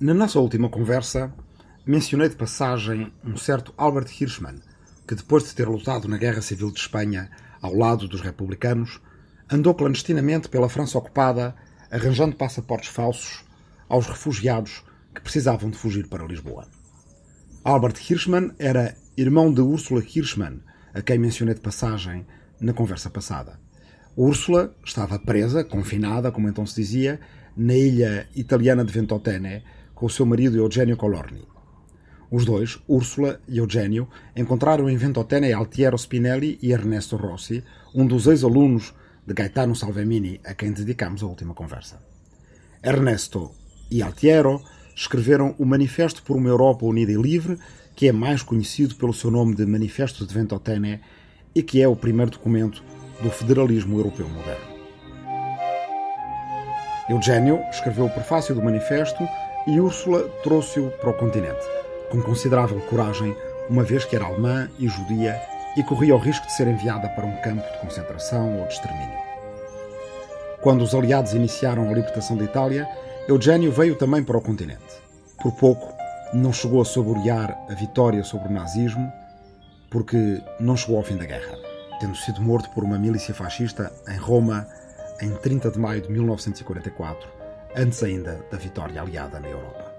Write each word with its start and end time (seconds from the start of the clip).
Na 0.00 0.14
nossa 0.14 0.40
última 0.40 0.70
conversa, 0.70 1.30
mencionei 1.84 2.30
de 2.30 2.34
passagem 2.34 3.12
um 3.22 3.36
certo 3.36 3.74
Albert 3.76 4.08
Hirschman, 4.18 4.54
que 5.06 5.14
depois 5.14 5.44
de 5.44 5.54
ter 5.54 5.68
lutado 5.68 6.08
na 6.08 6.16
Guerra 6.16 6.40
Civil 6.40 6.70
de 6.70 6.80
Espanha 6.80 7.30
ao 7.60 7.74
lado 7.74 8.08
dos 8.08 8.22
republicanos, 8.22 8.98
andou 9.52 9.74
clandestinamente 9.74 10.48
pela 10.48 10.70
França 10.70 10.96
ocupada, 10.96 11.54
arranjando 11.90 12.34
passaportes 12.34 12.88
falsos 12.88 13.44
aos 13.90 14.06
refugiados 14.06 14.82
que 15.14 15.20
precisavam 15.20 15.68
de 15.68 15.76
fugir 15.76 16.08
para 16.08 16.24
Lisboa. 16.24 16.66
Albert 17.62 18.00
Hirschman 18.08 18.52
era 18.58 18.96
irmão 19.18 19.52
de 19.52 19.60
Úrsula 19.60 20.02
Hirschman, 20.02 20.62
a 20.94 21.02
quem 21.02 21.18
mencionei 21.18 21.54
de 21.54 21.60
passagem 21.60 22.26
na 22.58 22.72
conversa 22.72 23.10
passada. 23.10 23.60
Úrsula 24.16 24.74
estava 24.82 25.18
presa, 25.18 25.62
confinada, 25.62 26.32
como 26.32 26.48
então 26.48 26.64
se 26.64 26.76
dizia, 26.76 27.20
na 27.54 27.74
ilha 27.74 28.26
italiana 28.34 28.82
de 28.82 28.94
Ventotene, 28.94 29.62
com 30.00 30.06
o 30.06 30.10
seu 30.10 30.24
marido 30.24 30.56
Eugenio 30.56 30.96
Colorni. 30.96 31.46
Os 32.30 32.46
dois, 32.46 32.78
Úrsula 32.88 33.38
e 33.46 33.58
Eugenio, 33.58 34.08
encontraram 34.34 34.88
em 34.88 34.96
Ventotene 34.96 35.52
Altiero 35.52 35.98
Spinelli 35.98 36.58
e 36.62 36.72
Ernesto 36.72 37.16
Rossi, 37.16 37.62
um 37.94 38.06
dos 38.06 38.26
ex-alunos 38.26 38.94
de 39.26 39.34
Gaetano 39.34 39.76
Salvemini, 39.76 40.40
a 40.42 40.54
quem 40.54 40.72
dedicamos 40.72 41.22
a 41.22 41.26
última 41.26 41.52
conversa. 41.52 42.00
Ernesto 42.82 43.50
e 43.90 44.00
Altiero 44.00 44.62
escreveram 44.96 45.54
o 45.58 45.66
Manifesto 45.66 46.22
por 46.22 46.34
uma 46.34 46.48
Europa 46.48 46.86
Unida 46.86 47.12
e 47.12 47.16
Livre, 47.16 47.58
que 47.94 48.08
é 48.08 48.12
mais 48.12 48.42
conhecido 48.42 48.94
pelo 48.94 49.12
seu 49.12 49.30
nome 49.30 49.54
de 49.54 49.66
Manifesto 49.66 50.26
de 50.26 50.32
Ventotene 50.32 51.02
e 51.54 51.62
que 51.62 51.82
é 51.82 51.86
o 51.86 51.94
primeiro 51.94 52.30
documento 52.30 52.82
do 53.22 53.30
federalismo 53.30 53.98
europeu 53.98 54.26
moderno. 54.30 54.70
Eugênio 57.10 57.60
escreveu 57.70 58.06
o 58.06 58.10
prefácio 58.10 58.54
do 58.54 58.62
manifesto 58.62 59.28
e 59.66 59.80
Úrsula 59.80 60.28
trouxe-o 60.42 60.90
para 60.92 61.10
o 61.10 61.14
continente, 61.14 61.64
com 62.10 62.22
considerável 62.22 62.80
coragem, 62.88 63.36
uma 63.68 63.84
vez 63.84 64.04
que 64.04 64.16
era 64.16 64.24
alemã 64.24 64.68
e 64.78 64.88
judia 64.88 65.40
e 65.76 65.82
corria 65.82 66.14
o 66.14 66.18
risco 66.18 66.46
de 66.46 66.52
ser 66.52 66.66
enviada 66.66 67.08
para 67.10 67.26
um 67.26 67.36
campo 67.36 67.70
de 67.72 67.78
concentração 67.78 68.58
ou 68.58 68.66
de 68.66 68.74
extermínio. 68.74 69.18
Quando 70.60 70.82
os 70.82 70.94
aliados 70.94 71.32
iniciaram 71.32 71.88
a 71.88 71.92
libertação 71.92 72.36
da 72.36 72.44
Itália, 72.44 72.88
Eugênio 73.28 73.70
veio 73.70 73.96
também 73.96 74.22
para 74.22 74.36
o 74.36 74.42
continente. 74.42 75.00
Por 75.40 75.52
pouco, 75.52 75.94
não 76.34 76.52
chegou 76.52 76.82
a 76.82 76.84
saborear 76.84 77.56
a 77.68 77.74
vitória 77.74 78.22
sobre 78.24 78.48
o 78.48 78.52
nazismo, 78.52 79.10
porque 79.90 80.42
não 80.58 80.76
chegou 80.76 80.96
ao 80.98 81.02
fim 81.02 81.16
da 81.16 81.24
guerra, 81.24 81.58
tendo 81.98 82.16
sido 82.16 82.42
morto 82.42 82.68
por 82.70 82.84
uma 82.84 82.98
milícia 82.98 83.34
fascista 83.34 83.92
em 84.08 84.16
Roma 84.16 84.66
em 85.20 85.30
30 85.30 85.70
de 85.70 85.78
maio 85.78 86.02
de 86.02 86.10
1944, 86.10 87.39
antes 87.76 88.02
ainda 88.02 88.44
da 88.50 88.58
vitória 88.58 89.00
aliada 89.00 89.38
na 89.40 89.48
Europa. 89.48 89.92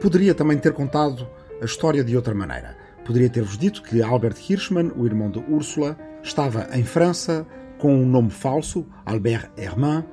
Poderia 0.00 0.34
também 0.34 0.58
ter 0.58 0.72
contado 0.72 1.28
a 1.60 1.64
história 1.64 2.02
de 2.02 2.16
outra 2.16 2.34
maneira. 2.34 2.76
Poderia 3.04 3.28
ter-vos 3.28 3.58
dito 3.58 3.82
que 3.82 4.02
Albert 4.02 4.36
Hirschman, 4.48 4.92
o 4.96 5.04
irmão 5.04 5.30
de 5.30 5.38
Úrsula, 5.40 5.96
estava 6.22 6.68
em 6.72 6.84
França 6.84 7.46
com 7.78 7.94
um 7.94 8.06
nome 8.06 8.30
falso, 8.30 8.86
Albert 9.04 9.50
Hermann, 9.56 10.04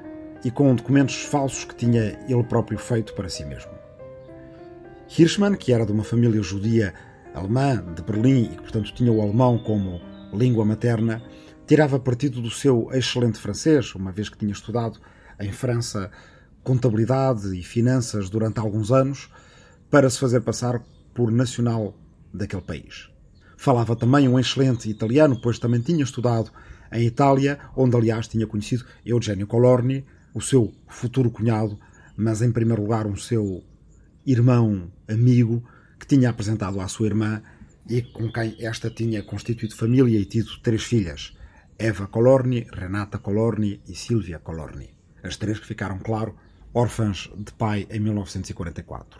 e 0.43 0.51
com 0.51 0.73
documentos 0.73 1.23
falsos 1.23 1.65
que 1.65 1.75
tinha 1.75 2.17
ele 2.27 2.43
próprio 2.43 2.77
feito 2.77 3.13
para 3.13 3.29
si 3.29 3.43
mesmo. 3.45 3.71
Hirschman, 5.09 5.55
que 5.55 5.71
era 5.71 5.85
de 5.85 5.91
uma 5.91 6.03
família 6.03 6.41
judia 6.41 6.93
alemã 7.33 7.83
de 7.93 8.01
Berlim 8.01 8.43
e 8.43 8.47
que, 8.49 8.61
portanto, 8.61 8.93
tinha 8.93 9.11
o 9.11 9.21
alemão 9.21 9.57
como 9.57 10.01
língua 10.33 10.65
materna, 10.65 11.21
tirava 11.65 11.99
partido 11.99 12.41
do 12.41 12.49
seu 12.49 12.89
excelente 12.91 13.39
francês, 13.39 13.93
uma 13.95 14.11
vez 14.11 14.29
que 14.29 14.37
tinha 14.37 14.51
estudado 14.51 14.99
em 15.39 15.51
França 15.51 16.11
contabilidade 16.67 17.57
e 17.57 17.63
finanças 17.63 18.29
durante 18.29 18.59
alguns 18.59 18.91
anos, 18.91 19.29
para 19.89 20.09
se 20.09 20.19
fazer 20.19 20.41
passar 20.41 20.83
por 21.13 21.31
nacional 21.31 21.97
daquele 22.33 22.61
país. 22.61 23.09
Falava 23.55 23.95
também 23.95 24.27
um 24.27 24.37
excelente 24.37 24.89
italiano, 24.89 25.39
pois 25.41 25.57
também 25.59 25.79
tinha 25.79 26.03
estudado 26.03 26.51
em 26.91 27.05
Itália, 27.05 27.57
onde 27.73 27.95
aliás 27.95 28.27
tinha 28.27 28.45
conhecido 28.45 28.83
Eugenio 29.05 29.47
Colorni, 29.47 30.05
o 30.33 30.41
seu 30.41 30.73
futuro 30.89 31.31
cunhado, 31.31 31.79
mas 32.17 32.41
em 32.41 32.51
primeiro 32.51 32.81
lugar 32.81 33.07
um 33.07 33.15
seu 33.15 33.63
irmão 34.25 34.91
amigo 35.07 35.63
que 35.97 36.05
tinha 36.05 36.29
apresentado 36.29 36.81
à 36.81 36.87
sua 36.89 37.07
irmã 37.07 37.41
e 37.89 38.01
com 38.01 38.29
quem 38.29 38.57
esta 38.59 38.89
tinha 38.89 39.23
constituído 39.23 39.73
família 39.73 40.19
e 40.19 40.25
tido 40.25 40.59
três 40.61 40.83
filhas, 40.83 41.33
Eva 41.79 42.07
Colorni, 42.07 42.67
Renata 42.73 43.17
Colorni 43.17 43.81
e 43.87 43.95
Silvia 43.95 44.37
Colorni. 44.37 44.96
As 45.27 45.35
três 45.35 45.59
que 45.59 45.67
ficaram, 45.67 45.99
claro, 45.99 46.35
órfãs 46.73 47.29
de 47.35 47.51
pai 47.53 47.85
em 47.89 47.99
1944. 47.99 49.19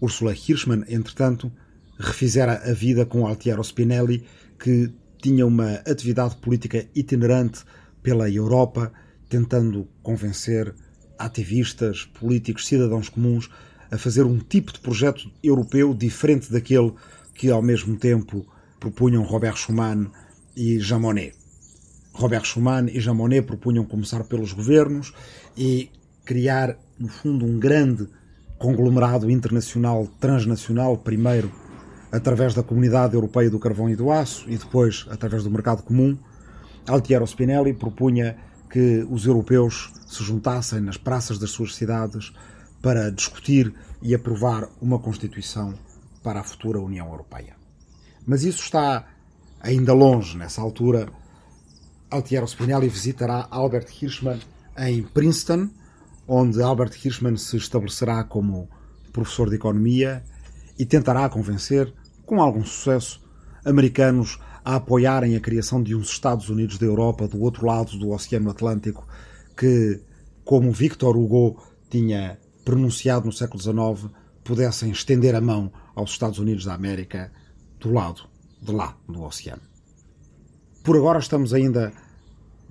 Ursula 0.00 0.32
Hirschman, 0.32 0.84
entretanto, 0.88 1.50
refizera 1.98 2.62
a 2.64 2.72
vida 2.72 3.04
com 3.04 3.26
Altiero 3.26 3.62
Spinelli, 3.62 4.24
que 4.58 4.92
tinha 5.20 5.46
uma 5.46 5.74
atividade 5.86 6.36
política 6.36 6.86
itinerante 6.94 7.64
pela 8.02 8.30
Europa 8.30 8.92
tentando 9.28 9.88
convencer 10.02 10.74
ativistas, 11.18 12.04
políticos, 12.04 12.66
cidadãos 12.66 13.08
comuns 13.08 13.50
a 13.90 13.98
fazer 13.98 14.24
um 14.24 14.38
tipo 14.38 14.72
de 14.72 14.80
projeto 14.80 15.30
europeu 15.42 15.94
diferente 15.94 16.52
daquele 16.52 16.92
que 17.34 17.50
ao 17.50 17.62
mesmo 17.62 17.96
tempo 17.96 18.46
propunham 18.78 19.22
Robert 19.22 19.56
Schuman 19.56 20.10
e 20.56 20.78
Jean 20.78 21.00
Monnet. 21.00 21.43
Robert 22.14 22.44
Schuman 22.44 22.86
e 22.88 23.00
Jean 23.00 23.14
Monnet 23.14 23.46
propunham 23.46 23.84
começar 23.84 24.24
pelos 24.24 24.52
governos 24.52 25.12
e 25.56 25.90
criar, 26.24 26.76
no 26.98 27.08
fundo, 27.08 27.44
um 27.44 27.58
grande 27.58 28.08
conglomerado 28.58 29.30
internacional, 29.30 30.06
transnacional, 30.18 30.96
primeiro 30.96 31.52
através 32.10 32.54
da 32.54 32.62
Comunidade 32.62 33.14
Europeia 33.14 33.50
do 33.50 33.58
Carvão 33.58 33.90
e 33.90 33.96
do 33.96 34.10
Aço 34.10 34.48
e 34.48 34.56
depois 34.56 35.04
através 35.10 35.42
do 35.42 35.50
Mercado 35.50 35.82
Comum. 35.82 36.16
Altiero 36.86 37.26
Spinelli 37.26 37.74
propunha 37.74 38.36
que 38.70 39.04
os 39.10 39.26
europeus 39.26 39.92
se 40.06 40.22
juntassem 40.22 40.80
nas 40.80 40.96
praças 40.96 41.38
das 41.38 41.50
suas 41.50 41.74
cidades 41.74 42.32
para 42.80 43.10
discutir 43.10 43.74
e 44.00 44.14
aprovar 44.14 44.68
uma 44.80 44.98
Constituição 44.98 45.74
para 46.22 46.40
a 46.40 46.44
futura 46.44 46.78
União 46.78 47.08
Europeia. 47.08 47.56
Mas 48.24 48.44
isso 48.44 48.62
está 48.62 49.06
ainda 49.60 49.92
longe 49.92 50.36
nessa 50.36 50.60
altura. 50.60 51.08
Altiero 52.14 52.46
Spinelli 52.46 52.88
visitará 52.88 53.48
Albert 53.50 53.88
Hirschman 53.90 54.38
em 54.78 55.02
Princeton, 55.02 55.68
onde 56.28 56.62
Albert 56.62 56.92
Hirschman 57.04 57.36
se 57.36 57.56
estabelecerá 57.56 58.22
como 58.22 58.68
professor 59.12 59.50
de 59.50 59.56
economia 59.56 60.22
e 60.78 60.86
tentará 60.86 61.28
convencer, 61.28 61.92
com 62.24 62.40
algum 62.40 62.64
sucesso, 62.64 63.20
americanos 63.64 64.38
a 64.64 64.76
apoiarem 64.76 65.34
a 65.34 65.40
criação 65.40 65.82
de 65.82 65.96
uns 65.96 66.08
Estados 66.08 66.48
Unidos 66.48 66.78
da 66.78 66.86
Europa 66.86 67.26
do 67.26 67.40
outro 67.40 67.66
lado 67.66 67.98
do 67.98 68.10
Oceano 68.10 68.48
Atlântico 68.48 69.04
que, 69.56 70.00
como 70.44 70.70
Victor 70.70 71.16
Hugo 71.16 71.60
tinha 71.90 72.38
pronunciado 72.64 73.26
no 73.26 73.32
século 73.32 73.60
XIX, 73.60 74.08
pudessem 74.44 74.92
estender 74.92 75.34
a 75.34 75.40
mão 75.40 75.72
aos 75.96 76.12
Estados 76.12 76.38
Unidos 76.38 76.64
da 76.64 76.74
América 76.74 77.32
do 77.80 77.92
lado 77.92 78.22
de 78.62 78.70
lá 78.70 78.96
do 79.08 79.20
oceano. 79.20 79.62
Por 80.84 80.96
agora 80.96 81.18
estamos 81.18 81.54
ainda 81.54 81.92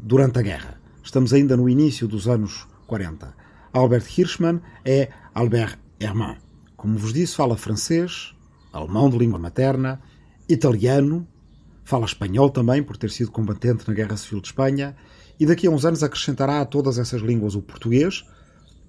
durante 0.03 0.37
a 0.37 0.41
guerra. 0.41 0.79
Estamos 1.01 1.33
ainda 1.33 1.57
no 1.57 1.67
início 1.67 2.07
dos 2.07 2.27
anos 2.27 2.67
40. 2.85 3.33
Albert 3.71 4.05
Hirschman 4.15 4.61
é 4.85 5.09
Albert 5.33 5.79
Hermann. 5.99 6.37
Como 6.77 6.97
vos 6.97 7.13
disse, 7.13 7.35
fala 7.35 7.57
francês, 7.57 8.35
alemão 8.71 9.09
de 9.09 9.17
língua 9.17 9.39
materna, 9.39 10.01
italiano, 10.47 11.27
Fala 11.85 12.05
espanhol 12.05 12.49
também, 12.49 12.81
por 12.81 12.95
ter 12.95 13.11
sido 13.11 13.29
combatente 13.29 13.87
na 13.87 13.93
Guerra 13.93 14.15
Civil 14.15 14.39
de 14.39 14.47
Espanha, 14.47 14.95
e 15.37 15.45
daqui 15.45 15.67
a 15.67 15.69
uns 15.69 15.85
anos 15.85 16.01
acrescentará 16.01 16.61
a 16.61 16.65
todas 16.65 16.97
essas 16.97 17.21
línguas 17.21 17.55
o 17.55 17.61
português, 17.61 18.23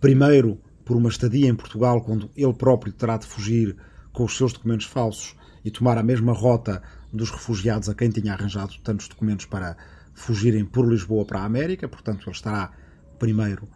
primeiro 0.01 0.61
por 0.85 0.97
uma 0.97 1.09
estadia 1.09 1.49
em 1.49 1.55
Portugal, 1.55 2.03
quando 2.03 2.31
ele 2.37 2.53
próprio 2.53 2.93
terá 2.93 3.17
de 3.17 3.27
fugir 3.27 3.77
com 4.13 4.25
os 4.25 4.37
seus 4.37 4.53
documentos 4.53 4.87
falsos 4.87 5.35
e 5.65 5.71
tomar 5.71 5.99
a 5.99 6.03
mesma 6.03 6.33
rota 6.33 6.83
dos 7.13 7.31
refugiados 7.31 7.89
a 7.89 7.95
quem 7.95 8.11
tinha 8.11 8.33
arranjado 8.33 8.75
tantos 8.83 9.09
documentos 9.09 9.47
para 9.47 9.77
fugirem 10.15 10.65
por 10.65 10.89
Lisboa 10.89 11.25
para 11.25 11.41
a 11.41 11.45
América, 11.45 11.89
portanto 11.89 12.23
ele 12.25 12.37
estará 12.37 12.73
primeiro 13.19 13.69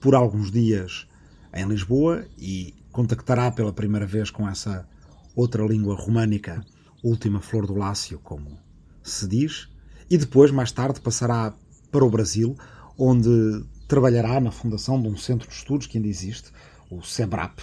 por 0.00 0.14
alguns 0.14 0.50
dias 0.50 1.06
em 1.54 1.66
Lisboa 1.66 2.26
e 2.36 2.74
contactará 2.92 3.50
pela 3.50 3.72
primeira 3.72 4.06
vez 4.06 4.30
com 4.30 4.48
essa 4.48 4.88
outra 5.34 5.64
língua 5.64 5.94
românica 5.94 6.64
última 7.02 7.40
flor 7.40 7.66
do 7.66 7.74
Lácio, 7.74 8.18
como 8.18 8.58
se 9.02 9.26
diz, 9.26 9.68
e 10.10 10.16
depois, 10.16 10.50
mais 10.50 10.72
tarde, 10.72 11.00
passará 11.00 11.54
para 11.90 12.04
o 12.04 12.10
Brasil, 12.10 12.56
onde 12.96 13.64
trabalhará 13.86 14.40
na 14.40 14.50
fundação 14.50 15.00
de 15.00 15.08
um 15.08 15.16
centro 15.16 15.48
de 15.48 15.54
estudos 15.54 15.86
que 15.86 15.96
ainda 15.96 16.08
existe, 16.08 16.50
o 16.90 17.02
SEBRAP, 17.02 17.60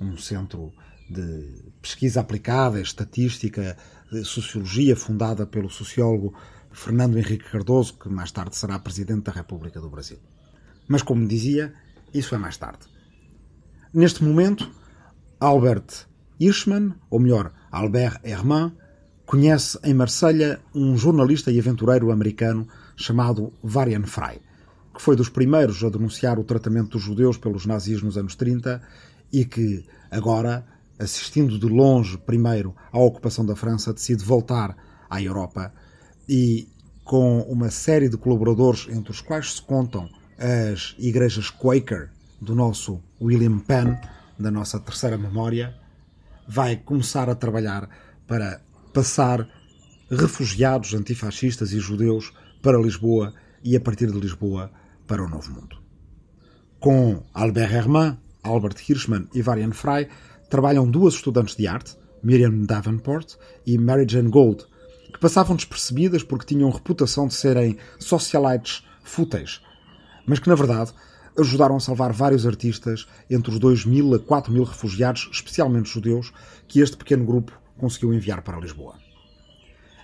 um 0.00 0.16
centro 0.16 0.72
de 1.08 1.72
pesquisa 1.80 2.20
aplicada, 2.20 2.80
estatística, 2.80 3.76
de 4.10 4.24
sociologia, 4.24 4.96
fundada 4.96 5.46
pelo 5.46 5.70
sociólogo 5.70 6.34
Fernando 6.72 7.18
Henrique 7.18 7.50
Cardoso, 7.50 7.94
que 7.94 8.08
mais 8.08 8.32
tarde 8.32 8.56
será 8.56 8.78
presidente 8.78 9.24
da 9.24 9.32
República 9.32 9.80
do 9.80 9.90
Brasil. 9.90 10.18
Mas, 10.88 11.02
como 11.02 11.26
dizia, 11.26 11.74
isso 12.12 12.34
é 12.34 12.38
mais 12.38 12.56
tarde. 12.56 12.80
Neste 13.92 14.24
momento, 14.24 14.70
Albert 15.38 16.06
Hirschman, 16.40 16.94
ou 17.10 17.20
melhor, 17.20 17.52
Albert 17.70 18.20
Herman, 18.24 18.72
conhece 19.24 19.78
em 19.84 19.94
Marselha 19.94 20.60
um 20.74 20.96
jornalista 20.96 21.50
e 21.50 21.58
aventureiro 21.58 22.10
americano 22.10 22.66
chamado 22.96 23.52
Varian 23.62 24.04
Fry, 24.04 24.40
que 24.94 25.00
foi 25.00 25.16
dos 25.16 25.28
primeiros 25.28 25.82
a 25.84 25.88
denunciar 25.88 26.38
o 26.38 26.44
tratamento 26.44 26.90
dos 26.90 27.02
judeus 27.02 27.38
pelos 27.38 27.64
nazis 27.64 28.02
nos 28.02 28.18
anos 28.18 28.34
30 28.34 28.82
e 29.32 29.44
que 29.44 29.86
agora, 30.10 30.66
assistindo 30.98 31.58
de 31.58 31.66
longe 31.66 32.18
primeiro 32.18 32.74
à 32.92 32.98
ocupação 32.98 33.44
da 33.46 33.56
França, 33.56 33.92
decide 33.92 34.24
voltar 34.24 34.76
à 35.08 35.22
Europa 35.22 35.72
e 36.28 36.68
com 37.04 37.40
uma 37.42 37.70
série 37.70 38.08
de 38.08 38.16
colaboradores 38.16 38.86
entre 38.88 39.10
os 39.10 39.20
quais 39.20 39.54
se 39.54 39.62
contam 39.62 40.08
as 40.38 40.94
igrejas 40.98 41.50
Quaker 41.50 42.10
do 42.40 42.54
nosso 42.54 43.00
William 43.20 43.58
Penn, 43.58 43.96
da 44.38 44.50
nossa 44.50 44.80
terceira 44.80 45.16
memória, 45.16 45.74
vai 46.48 46.76
começar 46.76 47.28
a 47.28 47.34
trabalhar 47.34 47.88
para 48.26 48.60
passar 48.92 49.48
refugiados 50.10 50.94
antifascistas 50.94 51.72
e 51.72 51.78
judeus 51.78 52.32
para 52.60 52.80
Lisboa 52.80 53.32
e, 53.62 53.76
a 53.76 53.80
partir 53.80 54.10
de 54.10 54.18
Lisboa, 54.18 54.70
para 55.06 55.24
o 55.24 55.28
Novo 55.28 55.52
Mundo. 55.52 55.78
Com 56.80 57.22
Albert 57.32 57.72
Herman, 57.72 58.18
Albert 58.42 58.76
Hirschman 58.88 59.28
e 59.32 59.40
Varian 59.40 59.72
Fry, 59.72 60.08
trabalham 60.50 60.90
duas 60.90 61.14
estudantes 61.14 61.54
de 61.56 61.66
arte, 61.66 61.96
Miriam 62.22 62.64
Davenport 62.64 63.34
e 63.66 63.78
Mary 63.78 64.06
Jane 64.08 64.28
Gold, 64.28 64.66
que 65.12 65.20
passavam 65.20 65.56
despercebidas 65.56 66.22
porque 66.22 66.46
tinham 66.46 66.70
reputação 66.70 67.26
de 67.26 67.34
serem 67.34 67.76
socialites 67.98 68.84
fúteis, 69.02 69.60
mas 70.26 70.38
que, 70.38 70.48
na 70.48 70.54
verdade, 70.54 70.92
ajudaram 71.38 71.76
a 71.76 71.80
salvar 71.80 72.12
vários 72.12 72.46
artistas 72.46 73.06
entre 73.28 73.50
os 73.50 73.58
2 73.58 73.84
mil 73.86 74.14
a 74.14 74.18
4 74.18 74.52
mil 74.52 74.64
refugiados, 74.64 75.28
especialmente 75.32 75.88
judeus, 75.88 76.32
que 76.68 76.80
este 76.80 76.96
pequeno 76.96 77.24
grupo 77.24 77.52
conseguiu 77.78 78.12
enviar 78.12 78.42
para 78.42 78.60
Lisboa. 78.60 78.94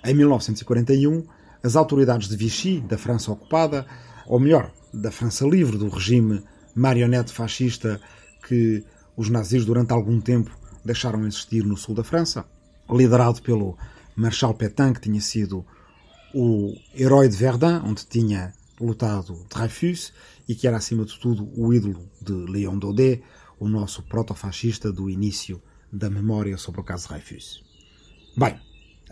Em 0.04 0.14
1941, 0.14 1.24
as 1.62 1.76
autoridades 1.76 2.28
de 2.28 2.36
Vichy, 2.36 2.80
da 2.80 2.96
França 2.96 3.32
ocupada, 3.32 3.86
ou 4.26 4.38
melhor, 4.38 4.72
da 4.92 5.10
França 5.10 5.46
livre 5.46 5.76
do 5.76 5.88
regime 5.88 6.42
marionete 6.74 7.32
fascista 7.32 8.00
que 8.46 8.84
os 9.16 9.28
nazis 9.28 9.64
durante 9.64 9.92
algum 9.92 10.20
tempo 10.20 10.50
deixaram 10.84 11.26
existir 11.26 11.64
no 11.64 11.76
sul 11.76 11.94
da 11.94 12.04
França, 12.04 12.44
liderado 12.88 13.42
pelo 13.42 13.76
Marshal 14.18 14.52
Pétain, 14.52 14.92
que 14.92 15.00
tinha 15.00 15.20
sido 15.20 15.64
o 16.34 16.74
herói 16.92 17.28
de 17.28 17.36
Verdun, 17.36 17.80
onde 17.84 18.04
tinha 18.04 18.52
lutado 18.80 19.46
Dreyfus 19.48 20.12
e 20.48 20.56
que 20.56 20.66
era 20.66 20.76
acima 20.76 21.04
de 21.04 21.16
tudo 21.18 21.48
o 21.56 21.72
ídolo 21.72 22.10
de 22.20 22.32
Léon 22.32 22.76
Daudet, 22.76 23.22
o 23.60 23.68
nosso 23.68 24.02
protofascista 24.02 24.92
do 24.92 25.08
início 25.08 25.62
da 25.92 26.10
memória 26.10 26.56
sobre 26.56 26.80
o 26.80 26.84
caso 26.84 27.08
Dreyfus. 27.08 27.62
Bem, 28.36 28.60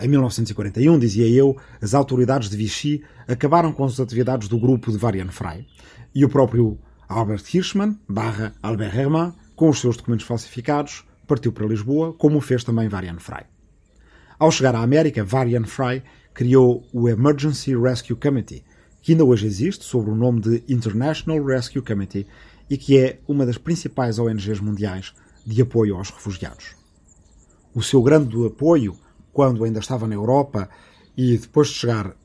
em 0.01 0.09
1941, 0.09 0.99
dizia 0.99 1.29
eu, 1.29 1.57
as 1.81 1.95
autoridades 1.95 2.51
de 2.51 2.57
Vichy 2.57 3.05
acabaram 3.29 3.73
com 3.73 3.85
as 3.85 4.01
atividades 4.01 4.49
do 4.49 4.59
grupo 4.59 4.91
de 4.91 4.99
Varian 4.99 5.29
Fry 5.29 5.65
e 6.13 6.25
o 6.25 6.29
próprio 6.29 6.79
Albert 7.09 7.45
Hirschman, 7.55 7.97
barra 8.09 8.53
Albert 8.61 8.95
Herman, 8.95 9.33
com 9.55 9.69
os 9.69 9.79
seus 9.79 9.97
documentos 9.97 10.27
falsificados, 10.27 11.05
partiu 11.29 11.53
para 11.53 11.67
Lisboa, 11.67 12.13
como 12.13 12.41
fez 12.41 12.65
também 12.65 12.89
Varian 12.89 13.19
Fry. 13.21 13.56
Ao 14.39 14.51
chegar 14.51 14.75
à 14.75 14.83
América, 14.83 15.25
Varian 15.25 15.65
Fry 15.65 16.03
criou 16.35 16.85
o 16.93 17.09
Emergency 17.09 17.75
Rescue 17.75 18.17
Committee, 18.17 18.65
que 19.01 19.13
ainda 19.13 19.25
hoje 19.25 19.47
existe 19.47 19.85
sob 19.85 20.11
o 20.11 20.15
nome 20.15 20.41
de 20.41 20.65
International 20.69 21.43
Rescue 21.45 21.83
Committee 21.83 22.27
e 22.69 22.77
que 22.77 22.99
é 22.99 23.21
uma 23.27 23.47
das 23.47 23.59
principais 23.59 24.19
ONGs 24.19 24.61
mundiais 24.61 25.15
de 25.47 25.63
apoio 25.63 25.97
aos 25.97 26.11
refugiados. 26.11 26.75
O 27.75 27.83
seu 27.83 28.03
grande 28.03 28.37
apoio 28.47 28.99
quando 29.37 29.65
ainda 29.65 29.81
estava 29.81 30.09
na 30.09 30.15
Europa 30.15 30.67
e 31.15 31.37
depois 31.37 31.69
de 31.69 31.75
chegar 31.75 32.17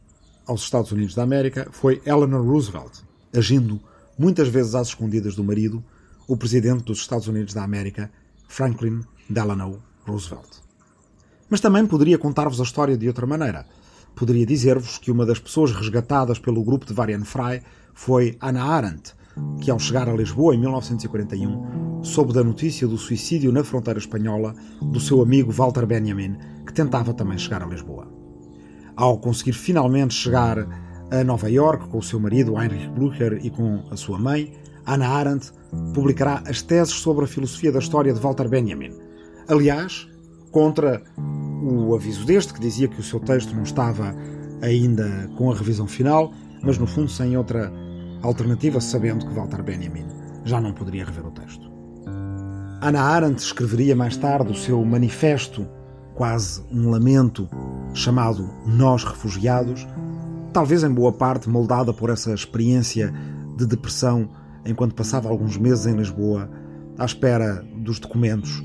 aos 0.45 0.63
Estados 0.63 0.93
Unidos 0.93 1.13
da 1.13 1.23
América, 1.23 1.67
foi 1.69 2.01
Eleanor 2.05 2.41
Roosevelt, 2.45 2.99
agindo 3.35 3.81
muitas 4.17 4.47
vezes 4.47 4.75
às 4.75 4.87
escondidas 4.87 5.35
do 5.35 5.43
marido, 5.43 5.83
o 6.25 6.37
presidente 6.37 6.85
dos 6.85 6.99
Estados 6.99 7.27
Unidos 7.27 7.53
da 7.53 7.65
América, 7.65 8.09
Franklin 8.47 9.01
Delano 9.29 9.83
Roosevelt. 10.07 10.60
Mas 11.51 11.59
também 11.59 11.85
poderia 11.85 12.17
contar-vos 12.17 12.61
a 12.61 12.63
história 12.63 12.97
de 12.97 13.09
outra 13.09 13.27
maneira. 13.27 13.65
Poderia 14.15 14.45
dizer-vos 14.45 14.97
que 14.97 15.11
uma 15.11 15.25
das 15.25 15.37
pessoas 15.37 15.73
resgatadas 15.73 16.39
pelo 16.39 16.63
grupo 16.63 16.85
de 16.85 16.93
Varian 16.93 17.25
Fry 17.25 17.61
foi 17.93 18.37
Anna 18.39 18.63
Arendt, 18.63 19.13
que 19.59 19.69
ao 19.69 19.77
chegar 19.77 20.07
a 20.07 20.13
Lisboa 20.13 20.55
em 20.55 20.59
1941 20.59 22.03
soube 22.03 22.31
da 22.31 22.41
notícia 22.41 22.87
do 22.87 22.97
suicídio 22.97 23.51
na 23.51 23.65
fronteira 23.65 23.99
espanhola 23.99 24.55
do 24.81 24.99
seu 24.99 25.21
amigo 25.21 25.51
Walter 25.51 25.85
Benjamin, 25.85 26.37
que 26.65 26.73
tentava 26.73 27.13
também 27.13 27.37
chegar 27.37 27.61
a 27.61 27.67
Lisboa. 27.67 28.07
Ao 28.95 29.17
conseguir 29.17 29.53
finalmente 29.53 30.13
chegar 30.13 30.57
a 31.11 31.21
Nova 31.21 31.51
York 31.51 31.89
com 31.89 31.97
o 31.97 32.03
seu 32.03 32.17
marido 32.17 32.57
Heinrich 32.57 32.87
Blücher 32.91 33.45
e 33.45 33.49
com 33.49 33.83
a 33.91 33.97
sua 33.97 34.17
mãe, 34.17 34.53
Anna 34.85 35.09
Arendt 35.09 35.51
publicará 35.93 36.43
as 36.47 36.61
teses 36.61 36.93
sobre 36.93 37.25
a 37.25 37.27
filosofia 37.27 37.73
da 37.73 37.79
história 37.79 38.13
de 38.13 38.21
Walter 38.21 38.47
Benjamin. 38.47 38.93
Aliás, 39.49 40.07
contra 40.51 41.01
o 41.63 41.95
aviso 41.95 42.25
deste, 42.25 42.53
que 42.53 42.59
dizia 42.59 42.87
que 42.87 42.99
o 42.99 43.03
seu 43.03 43.19
texto 43.19 43.55
não 43.55 43.63
estava 43.63 44.15
ainda 44.61 45.29
com 45.37 45.51
a 45.51 45.55
revisão 45.55 45.87
final, 45.87 46.33
mas 46.61 46.77
no 46.77 46.85
fundo 46.85 47.09
sem 47.09 47.37
outra 47.37 47.71
alternativa, 48.21 48.79
sabendo 48.79 49.25
que 49.25 49.33
Walter 49.33 49.63
Benjamin 49.63 50.05
já 50.43 50.59
não 50.59 50.73
poderia 50.73 51.05
rever 51.05 51.25
o 51.25 51.31
texto. 51.31 51.71
Anna 52.81 53.01
Arendt 53.01 53.41
escreveria 53.41 53.95
mais 53.95 54.17
tarde 54.17 54.51
o 54.51 54.55
seu 54.55 54.83
manifesto 54.83 55.67
quase 56.15 56.63
um 56.71 56.89
lamento, 56.89 57.47
chamado 57.93 58.49
Nós 58.65 59.03
Refugiados, 59.03 59.87
talvez 60.51 60.83
em 60.83 60.93
boa 60.93 61.11
parte 61.11 61.49
moldada 61.49 61.93
por 61.93 62.09
essa 62.09 62.33
experiência 62.33 63.13
de 63.55 63.65
depressão 63.65 64.29
enquanto 64.65 64.95
passava 64.95 65.29
alguns 65.29 65.57
meses 65.57 65.85
em 65.85 65.95
Lisboa 65.95 66.49
à 66.97 67.05
espera 67.05 67.65
dos 67.77 67.99
documentos 67.99 68.63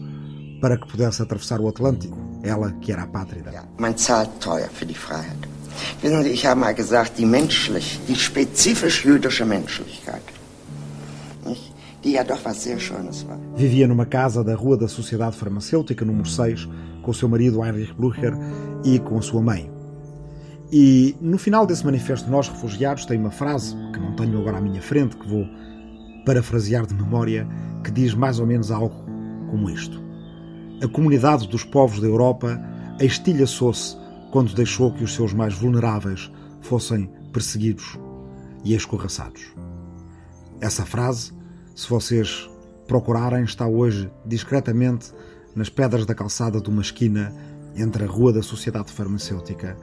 para 0.60 0.76
que 0.76 0.86
pudesse 0.86 1.22
atravessar 1.22 1.60
o 1.60 1.68
Atlântico, 1.68 2.18
ela 2.42 2.72
que 2.80 2.92
era 2.92 3.02
apátrida. 3.02 3.64
Man 3.78 3.96
zahlt 3.96 4.30
teuer 4.40 4.68
für 4.70 4.86
die 4.86 4.94
Freiheit. 4.94 5.48
Wissen 6.00 6.22
Sie, 6.22 6.30
ich 6.30 6.46
habe 6.46 6.60
mal 6.60 6.74
gesagt, 6.74 7.18
die 7.18 7.26
menschlich, 7.26 8.00
die 8.08 8.16
spezifisch 8.16 9.04
jüdische 9.04 9.44
Menschlichkeit 9.44 10.22
Vivia 13.56 13.88
numa 13.88 14.06
casa 14.06 14.44
da 14.44 14.54
Rua 14.54 14.76
da 14.76 14.86
Sociedade 14.86 15.36
Farmacêutica, 15.36 16.04
número 16.04 16.28
6, 16.28 16.68
com 17.02 17.10
o 17.10 17.14
seu 17.14 17.28
marido 17.28 17.64
Heinrich 17.64 17.92
Blücher 17.94 18.32
e 18.84 18.98
com 19.00 19.18
a 19.18 19.22
sua 19.22 19.42
mãe. 19.42 19.70
E 20.70 21.16
no 21.20 21.36
final 21.36 21.66
desse 21.66 21.84
manifesto 21.84 22.30
Nós 22.30 22.48
Refugiados 22.48 23.06
tem 23.06 23.18
uma 23.18 23.30
frase, 23.30 23.74
que 23.92 23.98
não 23.98 24.14
tenho 24.14 24.38
agora 24.38 24.58
à 24.58 24.60
minha 24.60 24.82
frente, 24.82 25.16
que 25.16 25.28
vou 25.28 25.46
parafrasear 26.24 26.86
de 26.86 26.94
memória, 26.94 27.46
que 27.82 27.90
diz 27.90 28.14
mais 28.14 28.38
ou 28.38 28.46
menos 28.46 28.70
algo 28.70 28.94
como 29.50 29.68
isto. 29.68 30.05
A 30.82 30.88
comunidade 30.88 31.48
dos 31.48 31.64
povos 31.64 32.00
da 32.00 32.06
Europa 32.06 32.60
estilhaçou-se 33.00 33.96
quando 34.30 34.54
deixou 34.54 34.92
que 34.92 35.04
os 35.04 35.14
seus 35.14 35.32
mais 35.32 35.54
vulneráveis 35.54 36.30
fossem 36.60 37.10
perseguidos 37.32 37.98
e 38.64 38.74
escorraçados. 38.74 39.54
Essa 40.60 40.84
frase 40.84 41.36
se 41.76 41.90
vocês 41.90 42.48
procurarem, 42.88 43.44
está 43.44 43.66
hoje 43.66 44.10
discretamente 44.24 45.12
nas 45.54 45.68
pedras 45.68 46.06
da 46.06 46.14
calçada 46.14 46.58
de 46.58 46.70
uma 46.70 46.80
esquina 46.80 47.34
entre 47.76 48.04
a 48.04 48.06
Rua 48.06 48.32
da 48.32 48.42
Sociedade 48.42 48.90
Farmacêutica 48.90 49.76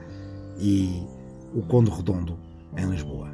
e 0.58 1.06
o 1.54 1.62
Conde 1.62 1.92
Redondo, 1.92 2.36
em 2.76 2.84
Lisboa. 2.90 3.30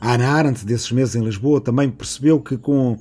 A 0.00 0.14
Ana 0.14 0.28
Arendt, 0.30 0.66
desses 0.66 0.90
meses 0.90 1.14
em 1.14 1.22
Lisboa, 1.22 1.60
também 1.60 1.88
percebeu 1.88 2.40
que 2.40 2.58
com 2.58 2.98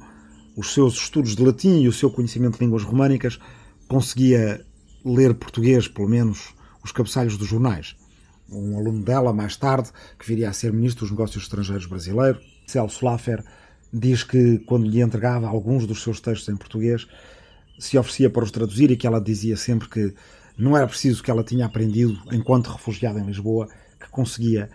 os 0.59 0.73
seus 0.73 0.95
estudos 0.95 1.37
de 1.37 1.43
latim 1.45 1.79
e 1.79 1.87
o 1.87 1.93
seu 1.93 2.11
conhecimento 2.11 2.57
de 2.57 2.65
línguas 2.65 2.83
românicas 2.83 3.39
conseguia 3.87 4.59
ler 5.05 5.33
português, 5.33 5.87
pelo 5.87 6.09
menos 6.09 6.53
os 6.83 6.91
cabeçalhos 6.91 7.37
dos 7.37 7.47
jornais. 7.47 7.95
Um 8.51 8.77
aluno 8.77 9.01
dela, 9.01 9.31
mais 9.31 9.55
tarde, 9.55 9.89
que 10.19 10.27
viria 10.27 10.49
a 10.49 10.53
ser 10.53 10.73
ministro 10.73 11.05
dos 11.05 11.11
Negócios 11.11 11.43
Estrangeiros 11.43 11.85
brasileiro, 11.85 12.41
Celso 12.67 13.05
Laffer, 13.05 13.41
diz 13.93 14.23
que 14.23 14.59
quando 14.59 14.85
lhe 14.85 14.99
entregava 14.99 15.47
alguns 15.47 15.87
dos 15.87 16.03
seus 16.03 16.19
textos 16.19 16.53
em 16.53 16.57
português, 16.57 17.07
se 17.79 17.97
oferecia 17.97 18.29
para 18.29 18.43
os 18.43 18.51
traduzir 18.51 18.91
e 18.91 18.97
que 18.97 19.07
ela 19.07 19.21
dizia 19.21 19.55
sempre 19.55 19.87
que 19.87 20.13
não 20.57 20.75
era 20.75 20.85
preciso 20.87 21.23
que 21.23 21.31
ela 21.31 21.43
tinha 21.43 21.67
aprendido 21.67 22.19
enquanto 22.33 22.67
refugiada 22.67 23.17
em 23.17 23.25
Lisboa, 23.25 23.69
que 23.97 24.09
conseguia 24.09 24.69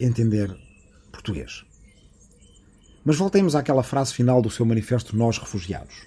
entender 0.00 0.52
português. 1.12 1.69
Mas 3.04 3.16
voltemos 3.16 3.54
àquela 3.54 3.82
frase 3.82 4.12
final 4.12 4.42
do 4.42 4.50
seu 4.50 4.66
manifesto 4.66 5.16
Nós 5.16 5.38
Refugiados. 5.38 6.06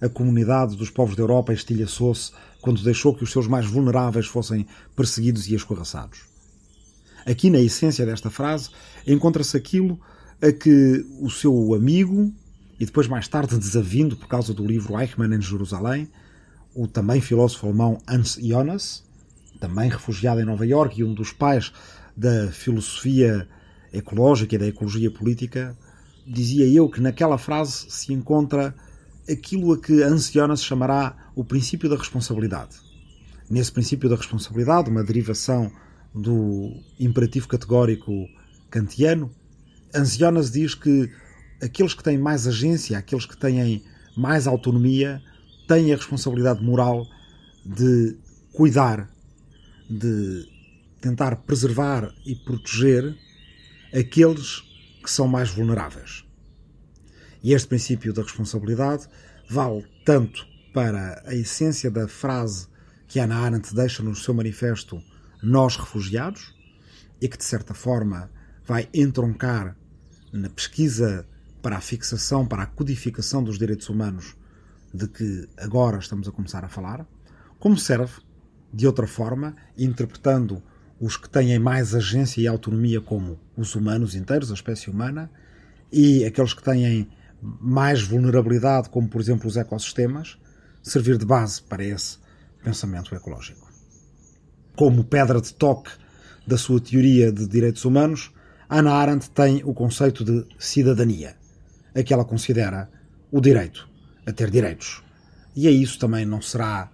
A 0.00 0.08
comunidade 0.08 0.76
dos 0.76 0.90
povos 0.90 1.14
da 1.14 1.22
Europa 1.22 1.52
estilhaçou-se 1.52 2.32
quando 2.60 2.82
deixou 2.82 3.14
que 3.14 3.22
os 3.22 3.30
seus 3.30 3.46
mais 3.46 3.66
vulneráveis 3.66 4.26
fossem 4.26 4.66
perseguidos 4.96 5.46
e 5.46 5.54
escorraçados. 5.54 6.24
Aqui, 7.26 7.50
na 7.50 7.60
essência 7.60 8.04
desta 8.04 8.30
frase, 8.30 8.70
encontra-se 9.06 9.56
aquilo 9.56 10.00
a 10.42 10.50
que 10.50 11.04
o 11.20 11.30
seu 11.30 11.74
amigo 11.74 12.32
e 12.78 12.86
depois 12.86 13.06
mais 13.06 13.28
tarde 13.28 13.58
desavindo 13.58 14.16
por 14.16 14.26
causa 14.26 14.54
do 14.54 14.66
livro 14.66 14.98
Eichmann 14.98 15.34
em 15.34 15.42
Jerusalém, 15.42 16.08
o 16.74 16.88
também 16.88 17.20
filósofo 17.20 17.66
alemão 17.66 17.98
Hans 18.08 18.38
Jonas, 18.40 19.04
também 19.60 19.90
refugiado 19.90 20.40
em 20.40 20.44
Nova 20.44 20.66
Iorque 20.66 21.02
e 21.02 21.04
um 21.04 21.12
dos 21.12 21.30
pais 21.30 21.72
da 22.16 22.50
filosofia 22.50 23.46
ecológica 23.92 24.54
e 24.54 24.58
da 24.58 24.66
ecologia 24.66 25.10
política, 25.10 25.76
dizia 26.26 26.66
eu 26.66 26.88
que 26.88 27.00
naquela 27.00 27.38
frase 27.38 27.86
se 27.88 28.12
encontra 28.12 28.74
aquilo 29.30 29.72
a 29.72 29.80
que 29.80 30.02
Hans 30.02 30.30
Jonas 30.30 30.62
chamará 30.62 31.30
o 31.34 31.44
princípio 31.44 31.88
da 31.88 31.96
responsabilidade. 31.96 32.76
Nesse 33.48 33.72
princípio 33.72 34.08
da 34.08 34.16
responsabilidade, 34.16 34.90
uma 34.90 35.04
derivação 35.04 35.70
do 36.14 36.72
imperativo 36.98 37.48
categórico 37.48 38.12
kantiano, 38.70 39.30
Hans 39.94 40.16
Jonas 40.16 40.50
diz 40.50 40.74
que 40.74 41.10
aqueles 41.62 41.94
que 41.94 42.02
têm 42.02 42.18
mais 42.18 42.46
agência, 42.46 42.98
aqueles 42.98 43.26
que 43.26 43.36
têm 43.36 43.82
mais 44.16 44.46
autonomia, 44.46 45.22
têm 45.66 45.92
a 45.92 45.96
responsabilidade 45.96 46.62
moral 46.62 47.06
de 47.64 48.16
cuidar, 48.52 49.08
de 49.88 50.48
tentar 51.00 51.36
preservar 51.36 52.12
e 52.24 52.34
proteger 52.34 53.16
aqueles 53.92 54.62
que 55.02 55.10
são 55.10 55.26
mais 55.26 55.50
vulneráveis. 55.50 56.24
E 57.42 57.52
este 57.52 57.68
princípio 57.68 58.12
da 58.12 58.22
responsabilidade 58.22 59.08
vale 59.48 59.86
tanto 60.04 60.46
para 60.72 61.22
a 61.26 61.34
essência 61.34 61.90
da 61.90 62.06
frase 62.06 62.68
que 63.08 63.18
Ana 63.18 63.38
Arendt 63.38 63.74
deixa 63.74 64.02
no 64.02 64.14
seu 64.14 64.32
manifesto 64.34 65.02
Nós 65.42 65.76
Refugiados, 65.76 66.54
e 67.20 67.28
que 67.28 67.36
de 67.36 67.44
certa 67.44 67.74
forma 67.74 68.30
vai 68.64 68.88
entroncar 68.94 69.76
na 70.32 70.48
pesquisa 70.48 71.26
para 71.60 71.76
a 71.76 71.80
fixação, 71.80 72.46
para 72.46 72.62
a 72.62 72.66
codificação 72.66 73.42
dos 73.42 73.58
direitos 73.58 73.88
humanos 73.88 74.36
de 74.92 75.06
que 75.06 75.48
agora 75.56 75.98
estamos 75.98 76.26
a 76.26 76.32
começar 76.32 76.64
a 76.64 76.68
falar, 76.68 77.06
como 77.58 77.76
serve, 77.76 78.22
de 78.72 78.86
outra 78.86 79.06
forma, 79.06 79.54
interpretando 79.76 80.62
os 81.00 81.16
que 81.16 81.28
têm 81.28 81.58
mais 81.58 81.94
agência 81.94 82.42
e 82.42 82.46
autonomia 82.46 83.00
como 83.00 83.40
os 83.56 83.74
humanos 83.74 84.14
inteiros, 84.14 84.50
a 84.50 84.54
espécie 84.54 84.90
humana, 84.90 85.30
e 85.90 86.24
aqueles 86.24 86.52
que 86.52 86.62
têm 86.62 87.08
mais 87.42 88.02
vulnerabilidade, 88.02 88.90
como 88.90 89.08
por 89.08 89.20
exemplo 89.20 89.48
os 89.48 89.56
ecossistemas, 89.56 90.38
servir 90.82 91.16
de 91.16 91.24
base 91.24 91.62
para 91.62 91.82
esse 91.82 92.18
pensamento 92.62 93.14
ecológico. 93.14 93.66
Como 94.76 95.02
pedra 95.02 95.40
de 95.40 95.54
toque 95.54 95.90
da 96.46 96.58
sua 96.58 96.80
teoria 96.80 97.32
de 97.32 97.46
direitos 97.46 97.84
humanos, 97.84 98.30
Hannah 98.68 98.92
Arendt 98.92 99.30
tem 99.30 99.62
o 99.64 99.72
conceito 99.72 100.22
de 100.22 100.46
cidadania, 100.58 101.34
a 101.94 102.02
que 102.02 102.12
ela 102.12 102.24
considera 102.24 102.90
o 103.32 103.40
direito 103.40 103.88
a 104.26 104.32
ter 104.32 104.50
direitos. 104.50 105.02
E 105.56 105.66
a 105.66 105.70
isso 105.70 105.98
também 105.98 106.24
não 106.24 106.40
será 106.40 106.90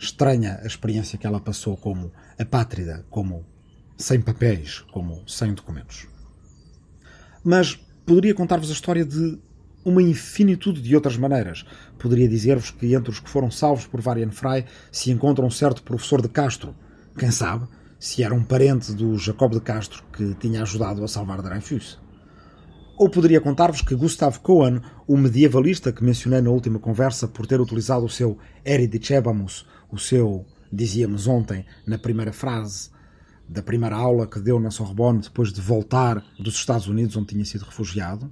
estranha 0.00 0.58
a 0.62 0.66
experiência 0.66 1.18
que 1.18 1.26
ela 1.26 1.38
passou 1.38 1.76
como 1.76 2.10
apátrida, 2.38 3.04
como 3.10 3.44
sem 3.96 4.20
papéis, 4.20 4.80
como 4.90 5.22
sem 5.28 5.52
documentos. 5.52 6.08
Mas 7.44 7.76
poderia 8.06 8.34
contar-vos 8.34 8.70
a 8.70 8.72
história 8.72 9.04
de 9.04 9.38
uma 9.84 10.02
infinitude 10.02 10.80
de 10.80 10.94
outras 10.94 11.16
maneiras. 11.16 11.64
Poderia 11.98 12.28
dizer-vos 12.28 12.70
que 12.70 12.94
entre 12.94 13.10
os 13.10 13.20
que 13.20 13.28
foram 13.28 13.50
salvos 13.50 13.86
por 13.86 14.00
Varian 14.00 14.30
Fry 14.30 14.64
se 14.90 15.10
encontra 15.10 15.44
um 15.44 15.50
certo 15.50 15.82
professor 15.82 16.20
de 16.22 16.28
Castro. 16.28 16.74
Quem 17.18 17.30
sabe, 17.30 17.66
se 17.98 18.22
era 18.22 18.34
um 18.34 18.42
parente 18.42 18.92
do 18.92 19.16
Jacob 19.18 19.52
de 19.52 19.60
Castro 19.60 20.02
que 20.12 20.34
tinha 20.34 20.62
ajudado 20.62 21.04
a 21.04 21.08
salvar 21.08 21.42
Dreyfus. 21.42 21.98
Ou 23.00 23.08
poderia 23.08 23.40
contar-vos 23.40 23.80
que 23.80 23.94
Gustav 23.94 24.40
Cohen, 24.40 24.82
o 25.06 25.16
medievalista 25.16 25.90
que 25.90 26.04
mencionei 26.04 26.42
na 26.42 26.50
última 26.50 26.78
conversa 26.78 27.26
por 27.26 27.46
ter 27.46 27.58
utilizado 27.58 28.04
o 28.04 28.10
seu 28.10 28.36
Eridicebamus, 28.62 29.66
o 29.90 29.98
seu, 29.98 30.44
dizíamos 30.70 31.26
ontem, 31.26 31.64
na 31.86 31.96
primeira 31.96 32.30
frase 32.30 32.90
da 33.48 33.62
primeira 33.62 33.96
aula 33.96 34.26
que 34.26 34.38
deu 34.38 34.60
na 34.60 34.70
Sorbonne 34.70 35.22
depois 35.22 35.50
de 35.50 35.62
voltar 35.62 36.22
dos 36.38 36.56
Estados 36.56 36.88
Unidos 36.88 37.16
onde 37.16 37.28
tinha 37.28 37.44
sido 37.46 37.64
refugiado. 37.64 38.30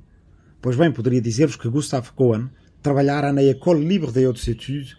Pois 0.61 0.77
bem, 0.77 0.93
poderia 0.93 1.23
dizer-vos 1.23 1.57
que 1.57 1.67
Gustav 1.67 2.11
Cohen 2.15 2.51
trabalhara 2.83 3.33
na 3.33 3.43
École 3.43 3.83
Libre 3.83 4.13
des 4.13 4.27
Hautes 4.27 4.47
Études, 4.49 4.99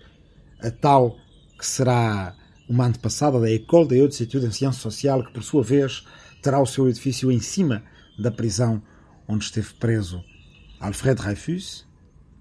a 0.64 0.72
tal 0.72 1.16
que 1.60 1.66
será 1.68 2.36
uma 2.68 2.88
antepassada 2.88 3.40
da 3.40 3.52
École 3.52 3.88
des 3.88 4.02
Hautes 4.02 4.20
Études 4.20 4.48
em 4.48 4.52
Ciência 4.52 4.82
Social, 4.82 5.24
que 5.24 5.32
por 5.32 5.44
sua 5.44 5.62
vez 5.62 6.08
terá 6.42 6.60
o 6.60 6.66
seu 6.66 6.90
edifício 6.90 7.32
em 7.32 7.40
cima 7.40 7.84
da 8.18 8.32
prisão 8.32 8.82
onde 9.30 9.46
esteve 9.46 9.74
preso 9.76 10.24
Alfred 10.80 11.22
Dreyfus. 11.22 11.88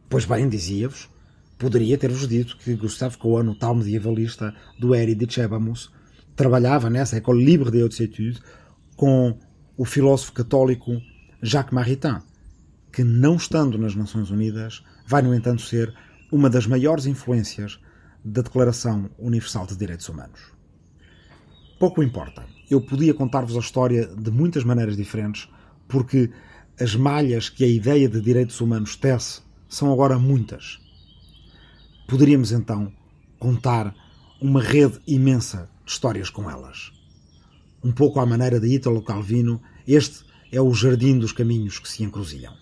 Pois 0.09 0.25
bem, 0.25 0.49
dizia-vos, 0.49 1.11
poderia 1.59 1.99
ter-vos 1.99 2.27
dito 2.27 2.57
que 2.57 2.75
Gustave 2.75 3.19
Cohen, 3.19 3.51
o 3.51 3.55
tal 3.55 3.75
medievalista 3.75 4.55
do 4.81 4.95
Eri 4.95 5.15
de 5.15 5.31
Chebamus, 5.31 5.93
trabalhava 6.35 6.89
nessa 6.89 7.19
École 7.19 7.45
Libre 7.45 7.71
des 7.71 7.83
Hautes 7.83 8.01
Études 8.01 8.41
com 8.97 9.39
o 9.77 9.85
filósofo 9.85 10.33
católico 10.33 11.01
Jacques 11.43 11.75
Maritain, 11.75 12.23
que, 12.91 13.05
não 13.05 13.37
estando 13.37 13.77
nas 13.77 13.95
Nações 13.95 14.31
Unidas, 14.31 14.83
vai, 15.07 15.21
no 15.21 15.35
entanto, 15.35 15.61
ser 15.61 15.95
uma 16.33 16.49
das 16.49 16.67
maiores 16.67 17.05
influências 17.05 17.79
da 18.25 18.41
Declaração 18.41 19.11
Universal 19.19 19.67
de 19.67 19.77
Direitos 19.77 20.09
Humanos. 20.09 20.41
Pouco 21.79 22.03
importa. 22.03 22.45
Eu 22.71 22.81
podia 22.81 23.15
contar-vos 23.15 23.57
a 23.57 23.61
história 23.61 24.07
de 24.07 24.31
muitas 24.31 24.65
maneiras 24.65 24.97
diferentes, 24.97 25.49
porque 25.87 26.31
as 26.81 26.95
malhas 26.95 27.49
que 27.49 27.65
a 27.65 27.67
ideia 27.67 28.09
de 28.09 28.21
direitos 28.21 28.61
humanos 28.61 28.95
tece 28.95 29.41
são 29.69 29.93
agora 29.93 30.19
muitas. 30.19 30.79
Poderíamos 32.07 32.53
então 32.53 32.93
contar 33.39 33.95
uma 34.41 34.63
rede 34.63 35.01
imensa 35.07 35.69
de 35.85 35.91
histórias 35.91 36.31
com 36.31 36.49
elas. 36.49 36.93
Um 37.83 37.91
pouco 37.91 38.21
à 38.21 38.27
maneira 38.27 38.61
de 38.61 38.69
Ítalo 38.69 39.03
Calvino, 39.03 39.61
este 39.87 40.25
é 40.53 40.61
o 40.61 40.73
jardim 40.73 41.19
dos 41.19 41.33
caminhos 41.33 41.81
que 41.81 41.89
se 41.89 42.05
encruzilham. 42.05 42.55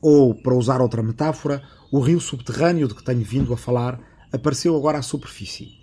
Ou, 0.00 0.34
para 0.34 0.54
usar 0.54 0.80
outra 0.80 1.02
metáfora, 1.02 1.62
o 1.92 2.00
rio 2.00 2.20
subterrâneo 2.20 2.88
de 2.88 2.94
que 2.94 3.04
tenho 3.04 3.22
vindo 3.22 3.52
a 3.52 3.56
falar 3.58 4.00
apareceu 4.32 4.74
agora 4.74 4.98
à 4.98 5.02
superfície. 5.02 5.78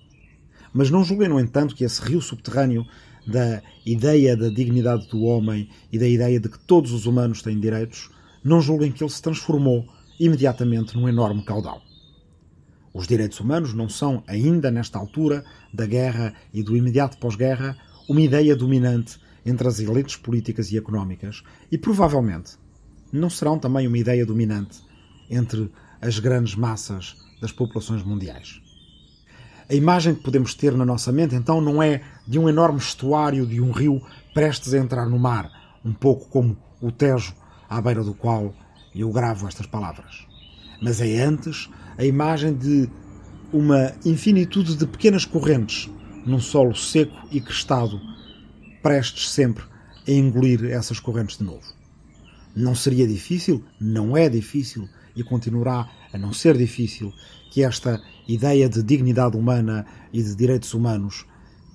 Mas 0.73 0.89
não 0.89 1.03
julguem, 1.03 1.29
no 1.29 1.39
entanto, 1.39 1.75
que 1.75 1.83
esse 1.83 2.01
rio 2.01 2.21
subterrâneo 2.21 2.85
da 3.27 3.61
ideia 3.85 4.37
da 4.37 4.49
dignidade 4.49 5.07
do 5.07 5.23
homem 5.23 5.69
e 5.91 5.99
da 5.99 6.07
ideia 6.07 6.39
de 6.39 6.47
que 6.49 6.59
todos 6.59 6.93
os 6.93 7.05
humanos 7.05 7.41
têm 7.41 7.59
direitos, 7.59 8.09
não 8.43 8.61
julguem 8.61 8.91
que 8.91 9.03
ele 9.03 9.11
se 9.11 9.21
transformou 9.21 9.85
imediatamente 10.19 10.95
num 10.95 11.09
enorme 11.09 11.43
caudal. 11.43 11.81
Os 12.93 13.05
direitos 13.05 13.39
humanos 13.39 13.73
não 13.73 13.89
são, 13.89 14.23
ainda 14.25 14.71
nesta 14.71 14.97
altura 14.97 15.43
da 15.73 15.85
guerra 15.85 16.33
e 16.53 16.63
do 16.63 16.75
imediato 16.75 17.17
pós-guerra, 17.17 17.77
uma 18.09 18.21
ideia 18.21 18.55
dominante 18.55 19.19
entre 19.45 19.67
as 19.67 19.79
elites 19.79 20.15
políticas 20.15 20.71
e 20.71 20.77
económicas 20.77 21.43
e 21.71 21.77
provavelmente 21.77 22.53
não 23.11 23.29
serão 23.29 23.59
também 23.59 23.87
uma 23.87 23.97
ideia 23.97 24.25
dominante 24.25 24.79
entre 25.29 25.69
as 26.01 26.19
grandes 26.19 26.55
massas 26.55 27.15
das 27.41 27.51
populações 27.51 28.03
mundiais. 28.03 28.66
A 29.69 29.75
imagem 29.75 30.15
que 30.15 30.23
podemos 30.23 30.53
ter 30.53 30.73
na 30.73 30.85
nossa 30.85 31.11
mente, 31.11 31.35
então, 31.35 31.59
não 31.59 31.83
é 31.83 32.01
de 32.25 32.39
um 32.39 32.47
enorme 32.47 32.79
estuário 32.79 33.45
de 33.45 33.59
um 33.59 33.71
rio 33.71 34.01
prestes 34.33 34.73
a 34.73 34.77
entrar 34.77 35.05
no 35.07 35.19
mar, 35.19 35.51
um 35.83 35.91
pouco 35.93 36.29
como 36.29 36.57
o 36.81 36.89
Tejo, 36.89 37.33
à 37.69 37.81
beira 37.81 38.01
do 38.01 38.13
qual 38.13 38.55
eu 38.95 39.11
gravo 39.11 39.45
estas 39.45 39.65
palavras. 39.65 40.25
Mas 40.81 41.01
é 41.01 41.21
antes 41.21 41.69
a 41.97 42.05
imagem 42.05 42.53
de 42.53 42.89
uma 43.51 43.93
infinitude 44.05 44.75
de 44.77 44.87
pequenas 44.87 45.25
correntes 45.25 45.89
num 46.25 46.39
solo 46.39 46.75
seco 46.75 47.27
e 47.31 47.41
crestado, 47.41 47.99
prestes 48.81 49.29
sempre 49.29 49.63
a 50.07 50.11
engolir 50.11 50.63
essas 50.65 50.99
correntes 50.99 51.37
de 51.37 51.43
novo. 51.43 51.73
Não 52.55 52.73
seria 52.73 53.07
difícil, 53.07 53.63
não 53.79 54.15
é 54.15 54.29
difícil 54.29 54.87
e 55.15 55.23
continuará 55.23 55.89
a 56.17 56.19
não 56.19 56.33
ser 56.33 56.57
difícil 56.57 57.13
que 57.51 57.63
esta 57.63 58.01
ideia 58.27 58.67
de 58.67 58.83
dignidade 58.83 59.37
humana 59.37 59.85
e 60.11 60.21
de 60.21 60.35
direitos 60.35 60.73
humanos, 60.73 61.25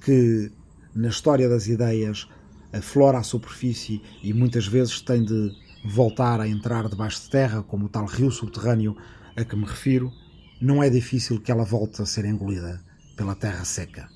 que 0.04 0.50
na 0.94 1.08
história 1.08 1.48
das 1.48 1.68
ideias 1.68 2.28
aflora 2.72 3.18
à 3.18 3.22
superfície 3.22 4.02
e 4.22 4.32
muitas 4.32 4.66
vezes 4.66 5.00
tem 5.00 5.24
de 5.24 5.52
voltar 5.84 6.40
a 6.40 6.48
entrar 6.48 6.88
debaixo 6.88 7.22
de 7.22 7.30
terra, 7.30 7.62
como 7.62 7.86
o 7.86 7.88
tal 7.88 8.04
rio 8.04 8.30
subterrâneo 8.30 8.96
a 9.36 9.44
que 9.44 9.56
me 9.56 9.64
refiro, 9.64 10.12
não 10.60 10.82
é 10.82 10.90
difícil 10.90 11.40
que 11.40 11.50
ela 11.50 11.64
volte 11.64 12.02
a 12.02 12.06
ser 12.06 12.24
engolida 12.24 12.82
pela 13.16 13.34
terra 13.34 13.64
seca. 13.64 14.08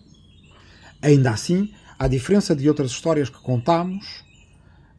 Ainda 1.01 1.31
assim, 1.31 1.73
à 1.99 2.09
diferença 2.09 2.55
de 2.55 2.69
outras 2.69 2.91
histórias 2.91 3.31
que 3.31 3.41
contamos, 3.43 4.25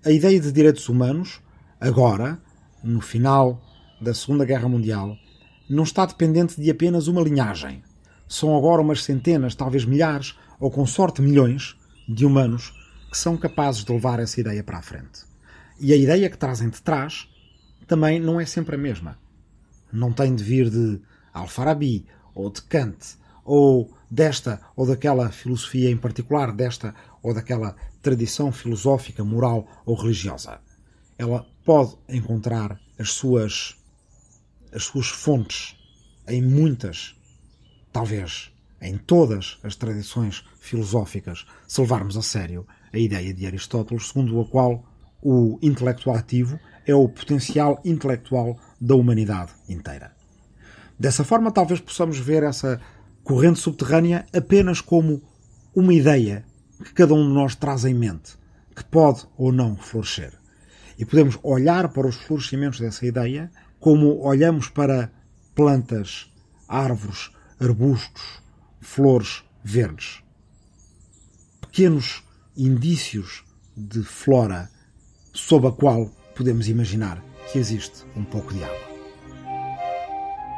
a 0.06 0.12
ideia 0.12 0.40
de 0.40 0.52
direitos 0.52 0.88
humanos, 0.90 1.42
agora, 1.80 2.42
no 2.84 3.02
final 3.02 3.67
da 4.00 4.14
Segunda 4.14 4.46
Guerra 4.46 4.70
Mundial, 4.70 5.18
não 5.70 5.84
está 5.84 6.06
dependente 6.06 6.60
de 6.60 6.70
apenas 6.70 7.08
uma 7.08 7.22
linhagem. 7.22 7.84
São 8.28 8.56
agora 8.56 8.82
umas 8.82 9.04
centenas, 9.04 9.56
talvez 9.56 9.86
milhares, 9.86 10.38
ou 10.60 10.72
com 10.72 10.86
sorte 10.86 11.22
milhões, 11.22 11.76
de 12.08 12.26
humanos 12.26 12.74
que 13.12 13.18
são 13.18 13.38
capazes 13.38 13.84
de 13.84 13.92
levar 13.92 14.20
essa 14.20 14.40
ideia 14.40 14.64
para 14.64 14.78
a 14.78 14.82
frente. 14.82 15.26
E 15.80 15.94
a 15.94 15.96
ideia 15.96 16.30
que 16.30 16.38
trazem 16.38 16.70
de 16.70 16.82
trás 16.82 17.28
também 17.86 18.20
não 18.20 18.40
é 18.40 18.46
sempre 18.46 18.76
a 18.76 18.78
mesma. 18.78 19.18
não 19.92 20.12
tem 20.12 20.36
de 20.36 20.44
vir 20.44 20.70
de 20.70 21.00
Al-Farabi 21.34 22.06
ou 22.36 22.50
de 22.50 22.62
Kant 22.64 23.16
ou 23.46 23.90
desta 24.12 24.60
ou 24.76 24.86
daquela 24.86 25.32
filosofia 25.32 25.90
em 25.90 25.98
particular, 25.98 26.52
desta 26.52 26.94
ou 27.24 27.34
daquela 27.34 27.76
tradição 28.02 28.52
filosófica, 28.52 29.24
moral 29.24 29.68
ou 29.86 29.96
religiosa. 29.96 30.60
Ela 31.18 31.46
pode 31.64 31.96
encontrar 32.10 32.80
as 33.00 33.12
suas 33.12 33.77
as 34.74 34.84
suas 34.84 35.08
fontes 35.08 35.76
em 36.28 36.42
muitas, 36.42 37.16
talvez 37.92 38.52
em 38.82 38.98
todas 38.98 39.58
as 39.64 39.76
tradições 39.76 40.46
filosóficas, 40.60 41.46
se 41.68 41.82
levarmos 41.82 42.18
a 42.18 42.22
sério 42.22 42.68
a 42.94 42.98
ideia 42.98 43.34
de 43.34 43.46
Aristóteles, 43.46 44.08
segundo 44.08 44.40
a 44.40 44.46
qual 44.46 44.84
o 45.22 45.58
intelectual 45.62 46.16
ativo 46.16 46.60
é 46.86 46.94
o 46.94 47.10
potencial 47.10 47.82
intelectual 47.84 48.58
da 48.80 48.96
humanidade 48.96 49.52
inteira. 49.68 50.16
Dessa 51.00 51.24
forma, 51.24 51.52
talvez 51.52 51.80
possamos 51.80 52.18
ver 52.18 52.44
essa 52.44 52.80
corrente 53.24 53.60
subterrânea 53.60 54.26
apenas 54.34 54.82
como 54.82 55.22
uma 55.76 55.94
ideia 55.94 56.46
que 56.84 56.94
cada 56.94 57.14
um 57.14 57.28
de 57.28 57.34
nós 57.34 57.56
traz 57.56 57.86
em 57.86 57.94
mente, 57.94 58.38
que 58.76 58.84
pode 58.86 59.26
ou 59.38 59.52
não 59.52 59.76
florescer. 59.76 60.34
E 60.98 61.06
podemos 61.06 61.38
olhar 61.44 61.90
para 61.90 62.08
os 62.08 62.16
florescimentos 62.16 62.80
dessa 62.80 63.06
ideia 63.06 63.52
como 63.80 64.22
olhamos 64.22 64.70
para 64.70 65.12
plantas, 65.56 66.32
árvores, 66.68 67.32
arbustos, 67.60 68.42
flores 68.82 69.44
verdes. 69.64 70.24
Pequenos 71.62 72.24
indícios 72.56 73.44
de 73.76 74.04
flora 74.04 74.70
sob 75.34 75.68
a 75.68 75.72
qual 75.72 76.12
podemos 76.36 76.68
imaginar 76.68 77.24
que 77.52 77.60
existe 77.60 78.06
um 78.16 78.24
pouco 78.24 78.54
de 78.54 78.64
água. 78.64 78.88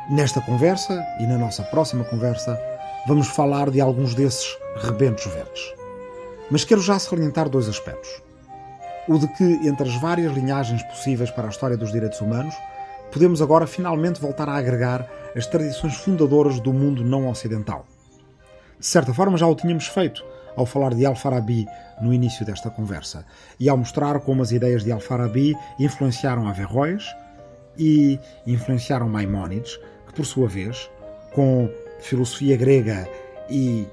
Nesta 0.10 0.42
conversa 0.42 1.06
e 1.20 1.28
na 1.28 1.38
nossa 1.38 1.64
próxima 1.64 2.04
conversa, 2.04 2.60
vamos 3.08 3.28
falar 3.28 3.70
de 3.70 3.80
alguns 3.80 4.16
desses 4.16 4.58
rebentos 4.78 5.26
verdes. 5.28 5.62
Mas 6.50 6.64
quero 6.64 6.82
já 6.82 6.98
salientar 6.98 7.48
dois 7.48 7.68
aspectos. 7.68 8.10
O 9.08 9.18
de 9.18 9.28
que, 9.28 9.44
entre 9.68 9.88
as 9.88 9.96
várias 10.02 10.34
linhagens 10.34 10.82
possíveis 10.84 11.30
para 11.30 11.48
a 11.48 11.50
história 11.50 11.78
dos 11.78 11.92
direitos 11.92 12.22
humanos, 12.22 12.56
podemos 13.12 13.42
agora 13.42 13.68
finalmente 13.68 14.20
voltar 14.20 14.48
a 14.50 14.56
agregar 14.56 15.08
as 15.36 15.46
tradições 15.46 15.96
fundadoras 15.96 16.60
do 16.60 16.74
mundo 16.74 17.04
não 17.04 17.30
ocidental. 17.30 17.86
De 18.80 18.86
certa 18.86 19.14
forma, 19.14 19.38
já 19.38 19.48
o 19.48 19.56
tínhamos 19.56 19.88
feito 19.88 20.24
ao 20.56 20.66
falar 20.66 20.94
de 20.94 21.06
Al-Farabi 21.06 21.68
no 22.02 22.14
início 22.14 22.46
desta 22.46 22.70
conversa 22.70 23.26
e 23.60 23.70
ao 23.70 23.78
mostrar 23.78 24.20
como 24.22 24.42
as 24.42 24.52
ideias 24.52 24.84
de 24.84 24.92
Al-Farabi 24.92 25.56
influenciaram 25.80 26.48
Averroes 26.48 27.06
e 27.78 28.20
influenciaram 28.46 29.10
Maimónides, 29.10 29.80
que, 30.08 30.14
por 30.14 30.26
sua 30.26 30.48
vez, 30.48 30.90
com 31.34 31.70
filosofia 32.00 32.58
grega 32.58 33.08
e 33.50 33.88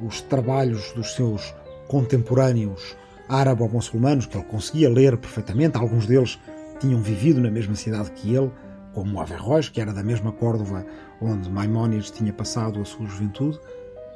os 0.00 0.20
trabalhos 0.20 0.92
dos 0.92 1.14
seus 1.14 1.54
contemporâneos 1.88 2.96
árabo-muçulmanos, 3.28 4.26
que 4.26 4.36
ele 4.36 4.44
conseguia 4.44 4.88
ler 4.88 5.16
perfeitamente, 5.16 5.76
alguns 5.76 6.06
deles 6.06 6.38
tinham 6.78 7.00
vivido 7.00 7.40
na 7.40 7.50
mesma 7.50 7.74
cidade 7.74 8.10
que 8.12 8.34
ele, 8.34 8.50
como 8.92 9.20
Averroes, 9.20 9.68
que 9.68 9.80
era 9.80 9.92
da 9.92 10.02
mesma 10.02 10.32
Córdoba 10.32 10.84
onde 11.20 11.50
Maimónides 11.50 12.10
tinha 12.10 12.32
passado 12.32 12.80
a 12.80 12.84
sua 12.84 13.06
juventude. 13.06 13.58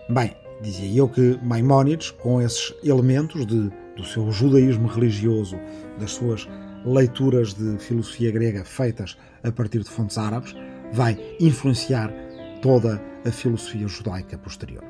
Bem, 0.09 0.35
dizia 0.63 1.01
eu 1.01 1.09
que 1.09 1.39
Maimónides, 1.43 2.11
com 2.11 2.41
esses 2.41 2.75
elementos 2.83 3.47
de, 3.47 3.71
do 3.97 4.05
seu 4.05 4.31
judaísmo 4.31 4.89
religioso, 4.89 5.57
das 5.99 6.13
suas 6.13 6.49
leituras 6.85 7.55
de 7.55 7.79
filosofia 7.79 8.31
grega 8.31 8.65
feitas 8.65 9.17
a 9.43 9.53
partir 9.53 9.81
de 9.81 9.91
fontes 9.91 10.17
árabes, 10.17 10.55
vai 10.93 11.19
influenciar 11.39 12.13
toda 12.63 13.01
a 13.25 13.31
filosofia 13.31 13.87
judaica 13.87 14.39
posterior. 14.39 14.90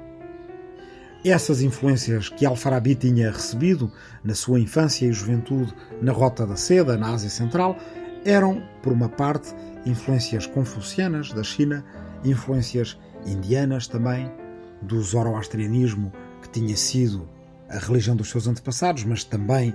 Essas 1.24 1.60
influências 1.60 2.30
que 2.30 2.46
Al-Farabi 2.46 2.94
tinha 2.94 3.30
recebido 3.30 3.92
na 4.24 4.34
sua 4.34 4.58
infância 4.58 5.04
e 5.04 5.12
juventude 5.12 5.74
na 6.00 6.12
Rota 6.12 6.46
da 6.46 6.56
Seda, 6.56 6.96
na 6.96 7.12
Ásia 7.12 7.28
Central, 7.28 7.76
eram, 8.24 8.62
por 8.82 8.92
uma 8.92 9.08
parte, 9.08 9.54
influências 9.84 10.46
confucianas 10.46 11.30
da 11.32 11.42
China, 11.42 11.84
influências 12.24 12.98
indianas 13.26 13.86
também, 13.86 14.32
do 14.80 15.02
zoroastrianismo, 15.02 16.10
que 16.40 16.48
tinha 16.48 16.74
sido 16.74 17.28
a 17.68 17.78
religião 17.78 18.16
dos 18.16 18.30
seus 18.30 18.46
antepassados, 18.46 19.04
mas 19.04 19.22
também 19.22 19.74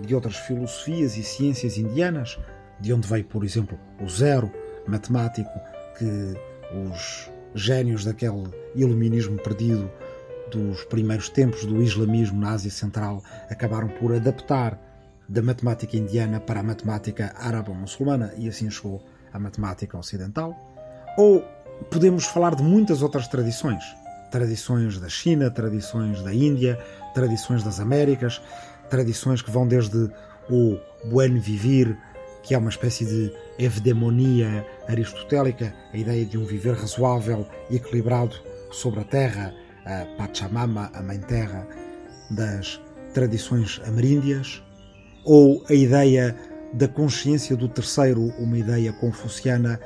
de 0.00 0.14
outras 0.14 0.36
filosofias 0.36 1.18
e 1.18 1.22
ciências 1.22 1.76
indianas, 1.76 2.38
de 2.80 2.92
onde 2.92 3.06
veio, 3.06 3.24
por 3.24 3.44
exemplo, 3.44 3.78
o 4.00 4.08
zero 4.08 4.50
matemático 4.86 5.50
que 5.98 6.34
os 6.90 7.30
gênios 7.54 8.04
daquele 8.04 8.44
iluminismo 8.74 9.38
perdido 9.38 9.90
dos 10.50 10.84
primeiros 10.84 11.28
tempos 11.28 11.64
do 11.64 11.82
islamismo 11.82 12.40
na 12.40 12.52
Ásia 12.52 12.70
Central 12.70 13.22
acabaram 13.50 13.88
por 13.88 14.14
adaptar 14.14 14.78
da 15.28 15.42
matemática 15.42 15.96
indiana 15.96 16.38
para 16.38 16.60
a 16.60 16.62
matemática 16.62 17.34
árabe-muçulmana 17.36 18.32
e 18.36 18.48
assim 18.48 18.70
chegou 18.70 19.02
à 19.32 19.38
matemática 19.38 19.98
ocidental. 19.98 20.54
Ou 21.18 21.44
podemos 21.90 22.24
falar 22.24 22.54
de 22.54 22.62
muitas 22.62 23.02
outras 23.02 23.26
tradições. 23.28 23.82
Tradições 24.30 24.98
da 25.00 25.08
China, 25.08 25.50
tradições 25.50 26.22
da 26.22 26.32
Índia, 26.32 26.78
tradições 27.14 27.62
das 27.62 27.80
Américas, 27.80 28.40
tradições 28.88 29.42
que 29.42 29.50
vão 29.50 29.66
desde 29.66 30.10
o 30.48 30.78
buen 31.10 31.38
vivir, 31.38 31.96
que 32.42 32.54
é 32.54 32.58
uma 32.58 32.70
espécie 32.70 33.04
de 33.04 33.32
evdemonia 33.58 34.64
aristotélica, 34.88 35.74
a 35.92 35.96
ideia 35.96 36.24
de 36.24 36.38
um 36.38 36.44
viver 36.44 36.74
razoável 36.74 37.46
e 37.68 37.76
equilibrado 37.76 38.36
sobre 38.70 39.00
a 39.00 39.04
terra, 39.04 39.52
a 39.86 40.04
Pachamama, 40.16 40.90
a 40.92 41.02
Mãe 41.02 41.18
Terra, 41.20 41.66
das 42.30 42.80
tradições 43.14 43.80
ameríndias, 43.86 44.62
ou 45.24 45.64
a 45.68 45.72
ideia 45.72 46.36
da 46.72 46.88
consciência 46.88 47.56
do 47.56 47.68
terceiro, 47.68 48.26
uma 48.38 48.58
ideia 48.58 48.92
confuciana 48.92 49.80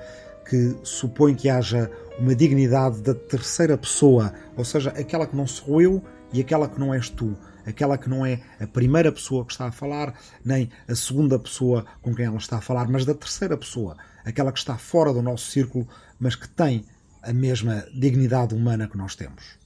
que 0.49 0.77
supõe 0.83 1.35
que 1.35 1.49
haja 1.49 1.91
uma 2.19 2.35
dignidade 2.35 3.01
da 3.03 3.15
terceira 3.15 3.79
pessoa, 3.79 4.33
ou 4.57 4.65
seja, 4.65 4.91
aquela 4.91 5.27
que 5.27 5.37
não 5.37 5.47
sou 5.47 5.81
eu 5.81 6.03
e 6.33 6.41
aquela 6.41 6.69
que 6.69 6.81
não 6.81 6.93
és 6.93 7.09
tu, 7.09 7.37
aquela 7.65 7.97
que 7.97 8.09
não 8.09 8.27
é 8.27 8.41
a 8.59 8.67
primeira 8.67 9.13
pessoa 9.13 9.45
que 9.45 9.53
está 9.53 9.67
a 9.67 9.73
falar, 9.73 10.19
nem 10.45 10.69
a 10.89 10.95
segunda 10.95 11.39
pessoa 11.39 11.87
com 12.03 12.15
quem 12.15 12.27
ela 12.27 12.39
está 12.39 12.59
a 12.59 12.61
falar, 12.61 12.89
mas 12.89 13.05
da 13.05 13.15
terceira 13.15 13.57
pessoa, 13.57 13.97
aquela 14.25 14.51
que 14.51 14.59
está 14.59 14.77
fora 14.77 15.13
do 15.13 15.23
nosso 15.23 15.51
círculo, 15.51 15.87
mas 16.19 16.35
que 16.35 16.49
tem 16.49 16.85
a 17.23 17.33
mesma 17.33 17.85
dignidade 17.95 18.55
humana 18.55 18.89
que 18.89 18.97
nós 18.97 19.15
temos. 19.15 19.60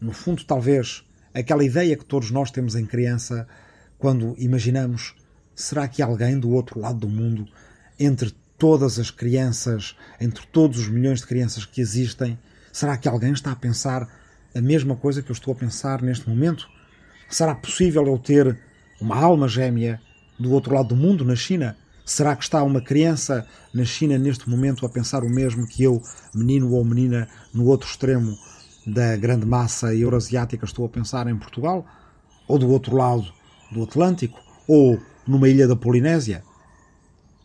No 0.00 0.12
fundo, 0.12 0.44
talvez 0.44 1.04
aquela 1.32 1.64
ideia 1.64 1.96
que 1.96 2.04
todos 2.04 2.30
nós 2.30 2.50
temos 2.50 2.74
em 2.74 2.86
criança 2.86 3.46
quando 3.98 4.34
imaginamos: 4.38 5.14
será 5.54 5.88
que 5.88 6.02
alguém 6.02 6.38
do 6.38 6.50
outro 6.50 6.78
lado 6.78 6.98
do 6.98 7.08
mundo, 7.08 7.46
entre 7.98 8.34
todas 8.58 8.98
as 8.98 9.10
crianças, 9.10 9.96
entre 10.20 10.46
todos 10.46 10.78
os 10.78 10.88
milhões 10.88 11.20
de 11.20 11.26
crianças 11.26 11.64
que 11.64 11.80
existem, 11.80 12.38
será 12.72 12.96
que 12.96 13.08
alguém 13.08 13.32
está 13.32 13.52
a 13.52 13.56
pensar 13.56 14.08
a 14.54 14.60
mesma 14.60 14.96
coisa 14.96 15.22
que 15.22 15.30
eu 15.30 15.34
estou 15.34 15.52
a 15.52 15.56
pensar 15.56 16.02
neste 16.02 16.28
momento? 16.28 16.68
Será 17.28 17.54
possível 17.54 18.06
eu 18.06 18.18
ter 18.18 18.58
uma 19.00 19.16
alma 19.16 19.48
gêmea 19.48 20.00
do 20.38 20.52
outro 20.52 20.74
lado 20.74 20.88
do 20.88 20.96
mundo, 20.96 21.24
na 21.24 21.34
China? 21.34 21.76
Será 22.04 22.36
que 22.36 22.44
está 22.44 22.62
uma 22.62 22.82
criança 22.82 23.46
na 23.72 23.84
China 23.84 24.18
neste 24.18 24.48
momento 24.48 24.84
a 24.84 24.88
pensar 24.88 25.24
o 25.24 25.30
mesmo 25.30 25.66
que 25.66 25.82
eu, 25.82 26.02
menino 26.34 26.72
ou 26.72 26.84
menina, 26.84 27.26
no 27.52 27.64
outro 27.66 27.88
extremo 27.88 28.36
da 28.86 29.16
grande 29.16 29.46
massa 29.46 29.94
euroasiática, 29.94 30.64
estou 30.64 30.84
a 30.84 30.88
pensar 30.88 31.26
em 31.26 31.36
Portugal? 31.36 31.86
Ou 32.46 32.58
do 32.58 32.68
outro 32.68 32.96
lado 32.96 33.32
do 33.72 33.82
Atlântico? 33.82 34.38
Ou 34.68 35.00
numa 35.26 35.48
ilha 35.48 35.66
da 35.66 35.76
Polinésia? 35.76 36.42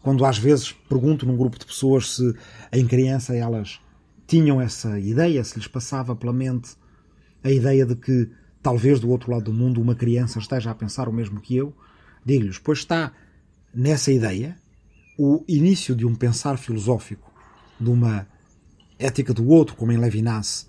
Quando 0.02 0.26
às 0.26 0.38
vezes 0.38 0.72
pergunto 0.72 1.26
num 1.26 1.38
grupo 1.38 1.60
de 1.60 1.66
pessoas 1.66 2.16
se 2.16 2.36
em 2.72 2.86
criança 2.86 3.36
elas 3.36 3.80
tinham 4.28 4.62
essa 4.62 5.00
ideia, 5.00 5.44
se 5.44 5.58
lhes 5.58 5.68
passava 5.68 6.16
pela 6.16 6.32
mente 6.32 6.72
a 7.44 7.50
ideia 7.50 7.86
de 7.86 7.96
que 7.96 8.30
talvez 8.62 9.00
do 9.00 9.10
outro 9.10 9.32
lado 9.32 9.46
do 9.46 9.54
mundo 9.54 9.82
uma 9.82 9.96
criança 9.96 10.40
esteja 10.40 10.72
a 10.72 10.76
pensar 10.76 11.10
o 11.10 11.14
mesmo 11.14 11.42
que 11.42 11.56
eu, 11.56 11.74
digo-lhes, 12.26 12.60
pois 12.60 12.80
está 12.80 13.12
nessa 13.74 14.12
ideia 14.12 14.56
o 15.18 15.44
início 15.48 15.96
de 15.96 16.06
um 16.06 16.16
pensar 16.16 16.58
filosófico, 16.58 17.34
de 17.80 17.90
uma 17.90 18.28
ética 18.98 19.34
do 19.34 19.48
outro, 19.48 19.76
como 19.76 19.92
em 19.92 19.98
Levinas, 19.98 20.69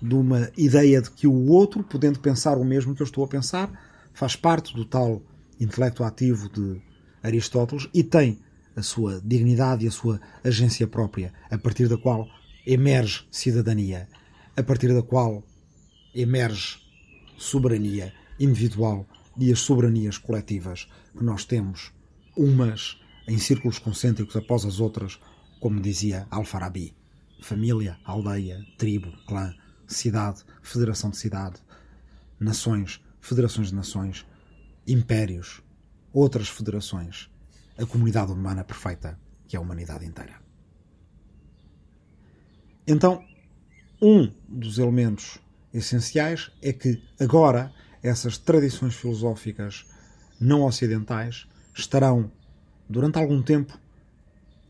de 0.00 0.14
uma 0.14 0.50
ideia 0.56 1.00
de 1.00 1.10
que 1.10 1.26
o 1.26 1.46
outro, 1.48 1.82
podendo 1.82 2.20
pensar 2.20 2.58
o 2.58 2.64
mesmo 2.64 2.94
que 2.94 3.02
eu 3.02 3.06
estou 3.06 3.24
a 3.24 3.28
pensar, 3.28 3.70
faz 4.12 4.36
parte 4.36 4.74
do 4.74 4.84
tal 4.84 5.22
intelecto 5.58 6.04
ativo 6.04 6.48
de 6.48 6.80
Aristóteles 7.22 7.88
e 7.92 8.02
tem 8.02 8.38
a 8.74 8.82
sua 8.82 9.20
dignidade 9.24 9.84
e 9.84 9.88
a 9.88 9.90
sua 9.90 10.20
agência 10.44 10.86
própria, 10.86 11.32
a 11.50 11.56
partir 11.56 11.88
da 11.88 11.96
qual 11.96 12.28
emerge 12.66 13.26
cidadania, 13.30 14.08
a 14.56 14.62
partir 14.62 14.92
da 14.92 15.02
qual 15.02 15.42
emerge 16.14 16.78
soberania 17.38 18.12
individual 18.38 19.06
e 19.38 19.50
as 19.50 19.60
soberanias 19.60 20.18
coletivas 20.18 20.86
que 21.16 21.24
nós 21.24 21.44
temos, 21.44 21.92
umas 22.36 22.98
em 23.26 23.38
círculos 23.38 23.78
concêntricos 23.78 24.36
após 24.36 24.64
as 24.64 24.78
outras, 24.78 25.18
como 25.60 25.80
dizia 25.80 26.26
Al-Farabi: 26.30 26.94
família, 27.40 27.98
aldeia, 28.04 28.64
tribo, 28.78 29.12
clã, 29.26 29.54
cidade, 29.86 30.42
federação 30.62 31.10
de 31.10 31.16
cidade, 31.16 31.56
nações, 32.38 33.00
federações 33.20 33.68
de 33.68 33.74
nações, 33.74 34.26
impérios, 34.86 35.62
outras 36.12 36.48
federações, 36.48 37.30
a 37.78 37.84
comunidade 37.84 38.32
humana 38.32 38.64
perfeita, 38.64 39.18
que 39.46 39.56
é 39.56 39.58
a 39.58 39.62
humanidade 39.62 40.04
inteira. 40.04 40.34
Então, 42.86 43.24
um 44.00 44.30
dos 44.48 44.78
elementos 44.78 45.38
essenciais 45.72 46.50
é 46.62 46.72
que 46.72 47.02
agora 47.18 47.72
essas 48.02 48.38
tradições 48.38 48.94
filosóficas 48.94 49.84
não 50.40 50.62
ocidentais 50.62 51.46
estarão, 51.74 52.30
durante 52.88 53.18
algum 53.18 53.42
tempo, 53.42 53.78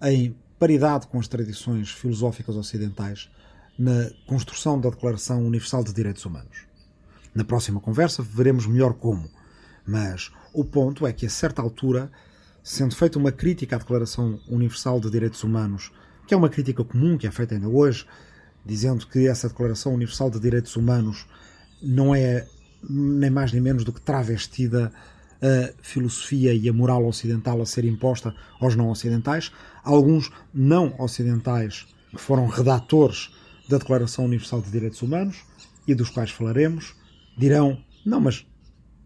em 0.03 0.35
paridade 0.59 1.07
com 1.07 1.19
as 1.19 1.29
tradições 1.29 1.91
filosóficas 1.91 2.57
ocidentais 2.57 3.31
na 3.79 4.11
construção 4.27 4.81
da 4.81 4.91
Declaração 4.91 5.45
Universal 5.45 5.85
de 5.85 5.93
Direitos 5.93 6.25
Humanos. 6.25 6.67
Na 7.35 7.45
próxima 7.45 7.81
conversa 7.81 8.23
veremos 8.23 8.67
melhor 8.67 8.95
como, 8.95 9.29
mas 9.87 10.31
o 10.53 10.65
ponto 10.65 11.07
é 11.07 11.13
que 11.13 11.27
a 11.27 11.31
certa 11.31 11.61
altura, 11.61 12.11
sendo 12.63 12.95
feita 12.95 13.19
uma 13.19 13.31
crítica 13.31 13.77
à 13.77 13.79
Declaração 13.79 14.41
Universal 14.49 15.01
de 15.01 15.11
Direitos 15.11 15.45
Humanos, 15.45 15.93
que 16.27 16.33
é 16.33 16.37
uma 16.37 16.49
crítica 16.49 16.83
comum 16.83 17.19
que 17.19 17.27
é 17.27 17.31
feita 17.31 17.55
ainda 17.55 17.69
hoje, 17.69 18.07
dizendo 18.65 19.07
que 19.07 19.29
essa 19.29 19.49
Declaração 19.49 19.95
Universal 19.95 20.31
de 20.31 20.41
Direitos 20.41 20.75
Humanos 20.77 21.27
não 21.83 22.15
é 22.15 22.47
nem 22.89 23.31
mais 23.31 23.53
nem 23.53 23.61
menos 23.61 23.85
do 23.85 23.93
que 23.93 24.01
travestida 24.01 24.93
a 25.43 25.73
filosofia 25.83 26.55
e 26.55 26.69
a 26.69 26.73
moral 26.73 27.07
ocidental 27.07 27.61
a 27.61 27.67
ser 27.67 27.85
imposta 27.85 28.35
aos 28.59 28.75
não 28.75 28.89
ocidentais. 28.89 29.53
Alguns 29.85 30.31
não 30.53 30.95
ocidentais 30.99 31.87
que 32.11 32.19
foram 32.19 32.47
redatores 32.47 33.31
da 33.69 33.79
Declaração 33.79 34.25
Universal 34.25 34.63
de 34.63 34.71
Direitos 34.71 35.03
Humanos 35.03 35.45
e 35.87 35.95
dos 35.95 36.11
quais 36.11 36.31
falaremos 36.31 36.95
dirão: 37.37 37.83
não, 38.05 38.21
mas 38.21 38.47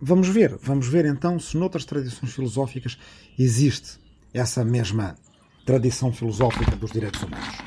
vamos 0.00 0.28
ver, 0.28 0.56
vamos 0.62 0.86
ver 0.86 1.04
então 1.04 1.38
se 1.38 1.56
noutras 1.56 1.84
tradições 1.84 2.32
filosóficas 2.32 2.98
existe 3.38 3.98
essa 4.32 4.64
mesma 4.64 5.16
tradição 5.66 6.12
filosófica 6.12 6.76
dos 6.76 6.90
direitos 6.90 7.22
humanos. 7.22 7.58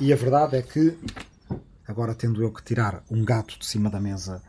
E 0.00 0.12
a 0.12 0.16
verdade 0.16 0.56
é 0.56 0.62
que, 0.62 0.96
agora 1.86 2.14
tendo 2.14 2.42
eu 2.42 2.52
que 2.52 2.62
tirar 2.62 3.04
um 3.10 3.24
gato 3.24 3.58
de 3.58 3.66
cima 3.66 3.88
da 3.88 4.00
mesa 4.00 4.42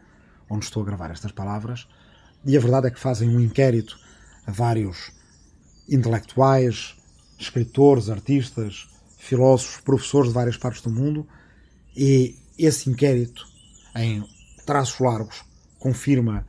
onde 0.50 0.66
estou 0.66 0.84
a 0.84 0.86
gravar 0.86 1.12
estas 1.12 1.32
palavras, 1.32 1.88
e 2.46 2.58
a 2.58 2.60
verdade 2.60 2.88
é 2.88 2.92
que 2.92 3.00
fazem 3.00 3.30
um 3.30 3.40
inquérito 3.40 3.98
a 4.46 4.52
vários 4.52 5.12
intelectuais, 5.90 6.96
escritores, 7.40 8.10
artistas, 8.10 8.88
filósofos, 9.18 9.82
professores 9.82 10.30
de 10.30 10.34
várias 10.34 10.58
partes 10.58 10.82
do 10.82 10.90
mundo, 10.90 11.28
e 11.96 12.36
esse 12.58 12.90
inquérito, 12.90 13.48
em 13.96 14.24
traços 14.66 15.00
largos, 15.00 15.44
confirma 15.80 16.46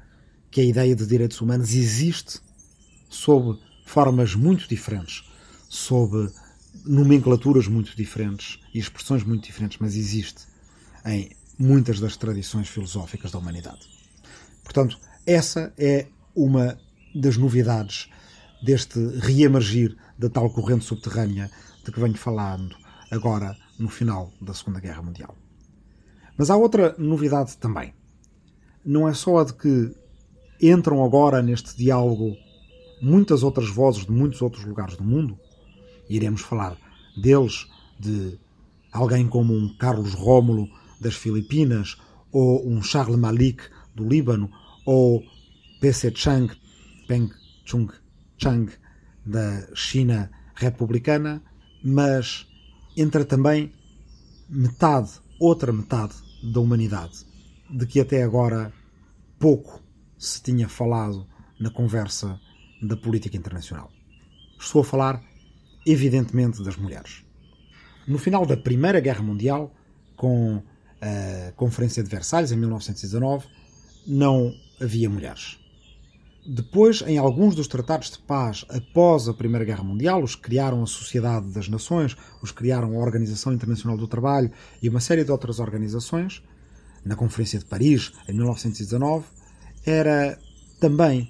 que 0.51 0.61
a 0.61 0.65
ideia 0.65 0.95
de 0.95 1.07
direitos 1.07 1.41
humanos 1.41 1.75
existe 1.75 2.41
sob 3.09 3.59
formas 3.85 4.35
muito 4.35 4.69
diferentes, 4.69 5.25
sob 5.69 6.31
nomenclaturas 6.85 7.67
muito 7.67 7.97
diferentes 7.97 8.61
e 8.73 8.79
expressões 8.79 9.23
muito 9.23 9.45
diferentes, 9.45 9.79
mas 9.81 9.95
existe 9.97 10.43
em 11.05 11.31
muitas 11.59 12.01
das 12.01 12.17
tradições 12.17 12.69
filosóficas 12.69 13.31
da 13.31 13.39
humanidade. 13.39 13.87
Portanto, 14.63 14.99
essa 15.27 15.73
é 15.79 16.07
uma 16.35 16.79
das 17.15 17.37
novidades 17.37 18.09
deste 18.63 18.99
reemergir 19.19 19.97
da 20.19 20.29
tal 20.29 20.51
corrente 20.51 20.85
subterrânea 20.85 21.51
de 21.85 21.93
que 21.93 22.01
venho 22.01 22.17
falando 22.17 22.77
agora 23.11 23.57
no 23.79 23.89
final 23.89 24.33
da 24.41 24.55
Segunda 24.55 24.81
Guerra 24.81 25.03
Mundial. 25.03 25.37
Mas 26.37 26.51
há 26.51 26.57
outra 26.57 26.95
novidade 26.99 27.57
também. 27.57 27.95
Não 28.85 29.09
é 29.09 29.15
só 29.15 29.39
a 29.39 29.45
de 29.45 29.55
que 29.55 29.95
entram 30.61 31.05
agora 31.05 31.43
neste 31.43 31.77
diálogo 31.77 32.37
muitas 33.01 33.43
outras 33.43 33.69
vozes 33.69 34.05
de 34.05 34.13
muitos 34.13 34.43
outros 34.43 34.65
lugares 34.65 34.97
do 34.97 35.05
mundo. 35.05 35.39
Iremos 36.09 36.41
falar 36.41 36.77
deles, 37.17 37.67
de 37.99 38.39
alguém 38.93 39.27
como 39.29 39.55
um 39.55 39.77
Carlos 39.77 40.15
Rómulo 40.15 40.69
das 41.01 41.15
Filipinas, 41.15 41.97
ou 42.33 42.67
um 42.69 42.83
Charles 42.83 43.19
Malik 43.19 43.63
do 43.95 44.09
Líbano, 44.09 44.51
ou 44.85 45.23
PC 45.81 46.13
Chang, 46.15 46.53
Peng 47.07 47.31
Chung 47.65 47.89
Chang 48.39 48.73
da 49.25 49.67
China 49.75 50.31
republicana, 50.55 51.43
mas 51.83 52.47
entra 52.97 53.25
também 53.25 53.73
metade, 54.49 55.11
outra 55.39 55.73
metade 55.73 56.15
da 56.43 56.61
humanidade, 56.61 57.25
de 57.71 57.87
que 57.87 58.01
até 58.01 58.23
agora 58.23 58.73
pouco 59.39 59.83
se 60.19 60.43
tinha 60.43 60.69
falado 60.69 61.27
na 61.59 61.71
conversa 61.71 62.41
da 62.83 62.97
política 62.97 63.37
internacional. 63.37 63.91
Estou 64.59 64.83
a 64.83 64.85
falar, 64.85 65.23
evidentemente, 65.87 66.63
das 66.63 66.77
mulheres. 66.77 67.25
No 68.07 68.19
final 68.19 68.45
da 68.47 68.57
Primeira 68.57 69.01
Guerra 69.01 69.23
Mundial, 69.23 69.75
com 70.17 70.63
a 71.01 71.53
Conferência 71.53 72.03
de 72.03 72.11
Versalhes, 72.11 72.53
em 72.53 72.57
1919, 72.57 73.47
não 74.07 74.55
havia 74.81 75.09
mulheres. 75.09 75.59
Depois, 76.47 77.03
em 77.07 77.17
alguns 77.17 77.55
dos 77.55 77.67
tratados 77.67 78.11
de 78.11 78.19
paz 78.19 78.67
após 78.69 79.29
a 79.29 79.33
Primeira 79.33 79.65
Guerra 79.65 79.83
Mundial, 79.83 80.23
os 80.23 80.35
criaram 80.35 80.83
a 80.83 80.87
Sociedade 80.87 81.47
das 81.51 81.69
Nações, 81.69 82.15
os 82.43 82.53
criaram 82.53 82.95
a 82.95 83.03
Organização 83.03 83.53
Internacional 83.53 83.97
do 83.97 84.07
Trabalho 84.07 84.51
e 84.83 84.89
uma 84.89 85.01
série 85.01 85.25
de 85.25 85.33
outras 85.33 85.59
organizações, 85.59 86.43
na 87.03 87.17
Conferência 87.17 87.59
de 87.59 87.65
Paris, 87.65 88.13
em 88.29 88.35
1919, 88.35 89.25
era 89.87 90.39
também 90.79 91.29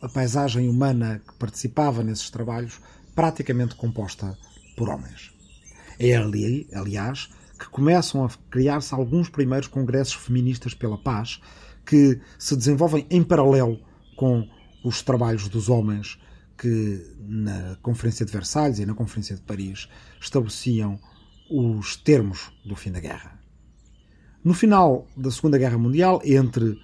a 0.00 0.08
paisagem 0.08 0.68
humana 0.68 1.20
que 1.26 1.34
participava 1.34 2.02
nesses 2.02 2.30
trabalhos 2.30 2.80
praticamente 3.14 3.74
composta 3.74 4.36
por 4.76 4.88
homens. 4.88 5.30
É 5.98 6.16
ali, 6.16 6.66
aliás, 6.74 7.28
que 7.58 7.68
começam 7.68 8.24
a 8.24 8.30
criar-se 8.50 8.94
alguns 8.94 9.28
primeiros 9.28 9.68
congressos 9.68 10.14
feministas 10.14 10.72
pela 10.72 10.98
paz 10.98 11.40
que 11.84 12.18
se 12.38 12.56
desenvolvem 12.56 13.06
em 13.10 13.22
paralelo 13.22 13.78
com 14.16 14.48
os 14.84 15.02
trabalhos 15.02 15.48
dos 15.48 15.68
homens 15.68 16.18
que 16.56 17.02
na 17.18 17.76
Conferência 17.82 18.24
de 18.24 18.30
Versalhes 18.30 18.78
e 18.78 18.86
na 18.86 18.94
Conferência 18.94 19.34
de 19.34 19.42
Paris 19.42 19.88
estabeleciam 20.20 21.00
os 21.50 21.96
termos 21.96 22.52
do 22.64 22.76
fim 22.76 22.92
da 22.92 23.00
guerra. 23.00 23.40
No 24.44 24.54
final 24.54 25.06
da 25.16 25.30
Segunda 25.30 25.58
Guerra 25.58 25.78
Mundial, 25.78 26.20
entre 26.22 26.78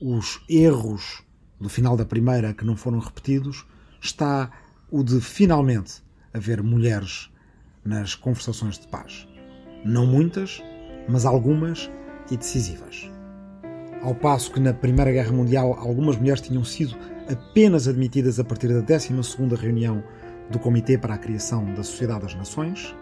os 0.00 0.42
erros 0.48 1.22
do 1.60 1.68
final 1.68 1.96
da 1.96 2.04
Primeira 2.04 2.54
que 2.54 2.64
não 2.64 2.76
foram 2.76 2.98
repetidos, 2.98 3.64
está 4.00 4.50
o 4.90 5.04
de 5.04 5.20
finalmente 5.20 6.02
haver 6.32 6.62
mulheres 6.62 7.30
nas 7.84 8.14
conversações 8.14 8.78
de 8.78 8.88
paz. 8.88 9.28
Não 9.84 10.06
muitas, 10.06 10.62
mas 11.08 11.24
algumas 11.24 11.90
e 12.30 12.36
decisivas. 12.36 13.11
Ao 14.02 14.14
passo 14.14 14.50
que 14.50 14.58
na 14.58 14.74
Primeira 14.74 15.12
Guerra 15.12 15.30
Mundial 15.30 15.74
algumas 15.78 16.16
mulheres 16.16 16.40
tinham 16.40 16.64
sido 16.64 16.96
apenas 17.30 17.86
admitidas 17.86 18.40
a 18.40 18.44
partir 18.44 18.68
da 18.68 18.82
12ª 18.82 19.56
reunião 19.56 20.02
do 20.50 20.58
Comitê 20.58 20.98
para 20.98 21.14
a 21.14 21.18
Criação 21.18 21.64
da 21.72 21.84
Sociedade 21.84 22.22
das 22.22 22.34
Nações, 22.34 22.94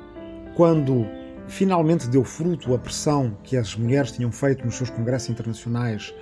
quando 0.55 1.07
finalmente 1.49 2.07
deu 2.07 2.23
fruto 2.23 2.75
a 2.75 2.79
pressão 2.79 3.35
que 3.43 3.57
as 3.57 3.75
mulheres 3.75 4.13
tinham 4.13 4.31
feito 4.31 4.63
nos 4.65 4.75
seus 4.75 4.91
congressos 4.91 5.31
internacionais 5.31 6.15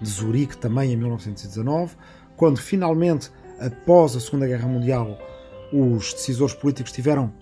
de 0.00 0.10
Zurique 0.10 0.56
também 0.56 0.92
em 0.92 0.96
1919, 0.96 1.94
quando 2.36 2.58
finalmente, 2.58 3.30
após 3.60 4.16
a 4.16 4.20
Segunda 4.20 4.48
Guerra 4.48 4.66
Mundial, 4.66 5.16
os 5.72 6.12
decisores 6.12 6.54
políticos 6.54 6.90
tiveram 6.90 7.32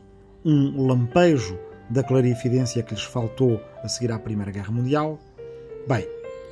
um 0.44 0.86
lampejo 0.86 1.58
da 1.88 2.02
clarividência 2.02 2.82
que 2.82 2.94
lhes 2.94 3.04
faltou 3.04 3.60
a 3.82 3.88
seguir 3.88 4.12
à 4.12 4.18
Primeira 4.18 4.52
Guerra 4.52 4.70
Mundial, 4.70 5.18
bem, 5.88 6.06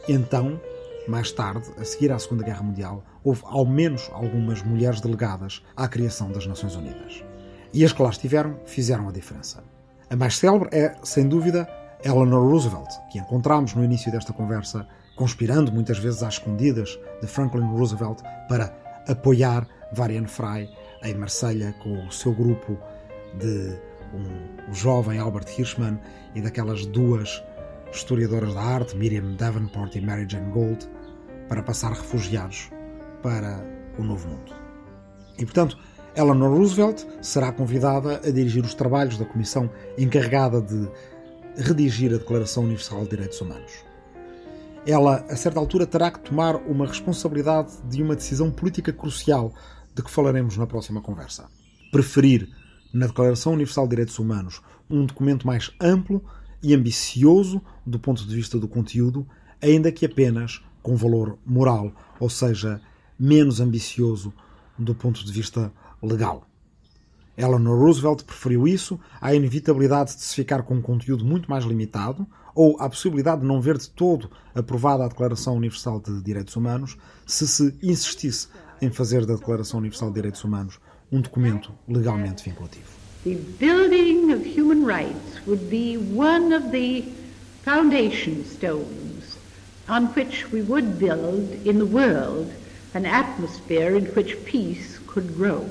então, 0.09 0.61
mais 1.07 1.33
tarde, 1.33 1.69
a 1.79 1.85
seguir 1.85 2.13
à 2.13 2.19
Segunda 2.19 2.45
Guerra 2.45 2.63
Mundial, 2.63 3.05
houve 3.25 3.43
ao 3.45 3.67
menos 3.67 4.09
algumas 4.13 4.63
mulheres 4.63 5.01
delegadas 5.01 5.65
à 5.77 5.89
criação 5.89 6.31
das 6.31 6.47
Nações 6.47 6.75
Unidas. 6.75 7.25
E 7.73 7.85
as 7.85 7.93
que 7.93 8.03
lá 8.03 8.11
estiveram 8.11 8.59
fizeram 8.67 9.09
a 9.09 9.13
diferença. 9.13 9.63
A 10.09 10.17
mais 10.17 10.37
célebre 10.37 10.69
é, 10.73 10.95
sem 11.03 11.29
dúvida, 11.29 11.69
Eleanor 12.05 12.51
Roosevelt, 12.51 12.89
que 13.11 13.19
encontramos 13.19 13.75
no 13.75 13.85
início 13.85 14.11
desta 14.11 14.33
conversa, 14.33 14.87
conspirando 15.17 15.71
muitas 15.71 15.99
vezes 15.99 16.23
às 16.23 16.35
escondidas 16.35 16.99
de 17.21 17.27
Franklin 17.27 17.67
Roosevelt 17.67 18.21
para 18.49 18.75
apoiar 19.07 19.67
Varian 19.93 20.27
Fry 20.27 20.69
em 21.03 21.15
Marselha 21.15 21.75
com 21.83 22.07
o 22.07 22.11
seu 22.11 22.33
grupo 22.33 22.77
de 23.39 23.79
um, 24.15 24.73
jovem 24.73 25.19
Albert 25.19 25.47
Hirschman 25.57 25.99
e 26.35 26.41
daquelas 26.41 26.87
duas 26.87 27.43
historiadoras 27.92 28.55
da 28.55 28.61
arte, 28.61 28.96
Miriam 28.96 29.35
Davenport 29.37 29.94
e 29.96 30.00
Mary 30.00 30.26
Jane 30.29 30.50
Gold, 30.53 30.88
para 31.48 31.62
passar 31.62 31.92
refugiados 31.92 32.70
para 33.22 33.64
o 33.98 34.03
Novo 34.03 34.29
Mundo. 34.29 34.53
E 35.38 35.44
portanto, 35.44 35.79
Eleanor 36.14 36.57
Roosevelt 36.57 37.05
será 37.20 37.53
convidada 37.53 38.20
a 38.24 38.31
dirigir 38.31 38.64
os 38.64 38.74
trabalhos 38.74 39.16
da 39.16 39.24
comissão 39.24 39.70
encarregada 39.96 40.61
de 40.61 40.88
redigir 41.57 42.12
a 42.12 42.18
Declaração 42.18 42.64
Universal 42.64 43.05
de 43.05 43.11
Direitos 43.11 43.40
Humanos. 43.40 43.72
Ela, 44.87 45.24
a 45.29 45.37
certa 45.37 45.61
altura, 45.61 45.87
terá 45.87 46.11
que 46.11 46.20
tomar 46.20 46.57
uma 46.57 46.87
responsabilidade 46.87 47.72
de 47.85 48.03
uma 48.03 48.16
decisão 48.16 48.50
política 48.50 48.92
crucial 48.92 49.53
de 49.94 50.03
que 50.03 50.11
falaremos 50.11 50.57
na 50.57 50.66
próxima 50.66 51.00
conversa. 51.00 51.48
Preferir, 51.92 52.48
na 52.92 53.07
Declaração 53.07 53.53
Universal 53.53 53.85
de 53.85 53.90
Direitos 53.90 54.18
Humanos, 54.18 54.61
um 54.88 55.05
documento 55.05 55.46
mais 55.46 55.70
amplo 55.81 56.24
e 56.62 56.75
ambicioso 56.75 57.62
do 57.87 57.99
ponto 57.99 58.27
de 58.27 58.35
vista 58.35 58.59
do 58.59 58.68
conteúdo, 58.68 59.27
ainda 59.61 59.90
que 59.92 60.07
apenas 60.07 60.62
com 60.83 60.96
valor 60.96 61.38
moral, 61.44 61.92
ou 62.18 62.31
seja, 62.31 62.81
menos 63.18 63.61
ambicioso 63.61 64.33
do 64.79 64.94
ponto 64.94 65.25
de 65.25 65.33
vista 65.33 65.73
legal. 66.03 66.46
Eleanor 67.37 67.79
Roosevelt 67.79 68.25
preferiu 68.25 68.66
isso 68.66 68.99
à 69.20 69.35
inevitabilidade 69.35 70.14
de 70.14 70.23
se 70.23 70.35
ficar 70.35 70.62
com 70.62 70.75
um 70.75 70.83
conteúdo 70.83 71.25
muito 71.25 71.51
mais 71.51 71.64
limitado 71.64 72.27
ou 72.55 72.77
à 72.81 72.88
possibilidade 72.88 73.42
de 73.42 73.46
não 73.46 73.61
ver 73.61 73.79
de 73.79 73.88
todo 73.88 74.31
aprovada 74.55 75.05
a 75.05 75.09
Declaração 75.09 75.57
Universal 75.57 76.01
de 76.01 76.23
Direitos 76.23 76.57
Humanos 76.57 76.96
se 77.27 77.46
se 77.46 77.75
insistisse 77.83 78.49
em 78.83 78.90
fazer 78.90 79.25
da 79.25 79.35
Declaração 79.35 79.79
Universal 79.79 80.09
de 80.09 80.14
Direitos 80.14 80.44
Humanos 80.44 80.81
um 81.11 81.20
documento 81.20 81.73
legalmente 81.88 82.44
vinculativo. 82.44 83.01
The 83.25 83.37
building 83.59 84.33
of 84.33 84.44
human 84.44 84.87
rights 84.87 85.30
would 85.51 85.69
be 85.69 85.97
one 85.97 86.53
of 86.53 86.71
the 86.71 87.03
foundation 87.65 88.45
stones 88.45 89.37
on 89.89 90.07
which 90.15 90.47
we 90.53 90.63
would 90.63 90.97
build 90.97 91.51
in 91.67 91.79
the 91.79 91.85
world 91.85 92.49
an 92.95 93.05
atmosphere 93.05 93.97
in 93.97 94.07
which 94.15 94.37
peace 94.45 95.01
could 95.09 95.27
grow. 95.35 95.67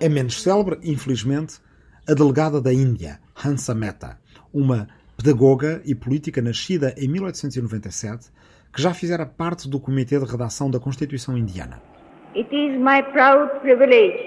É 0.00 0.08
menos 0.08 0.42
célebre, 0.42 0.80
infelizmente, 0.82 1.60
a 2.08 2.14
delegada 2.14 2.60
da 2.60 2.72
Índia, 2.72 3.20
Hansa 3.36 3.74
Mehta, 3.74 4.18
uma 4.52 4.88
pedagoga 5.16 5.80
e 5.84 5.94
política 5.94 6.42
nascida 6.42 6.92
em 6.98 7.06
1897, 7.06 8.28
que 8.72 8.82
já 8.82 8.92
fizera 8.92 9.24
parte 9.24 9.68
do 9.68 9.78
comitê 9.78 10.18
de 10.18 10.24
redação 10.24 10.68
da 10.68 10.80
Constituição 10.80 11.38
Indiana. 11.38 11.80
It 12.34 12.52
is 12.52 12.76
my 12.76 13.02
proud 13.12 13.60
privilege, 13.60 14.18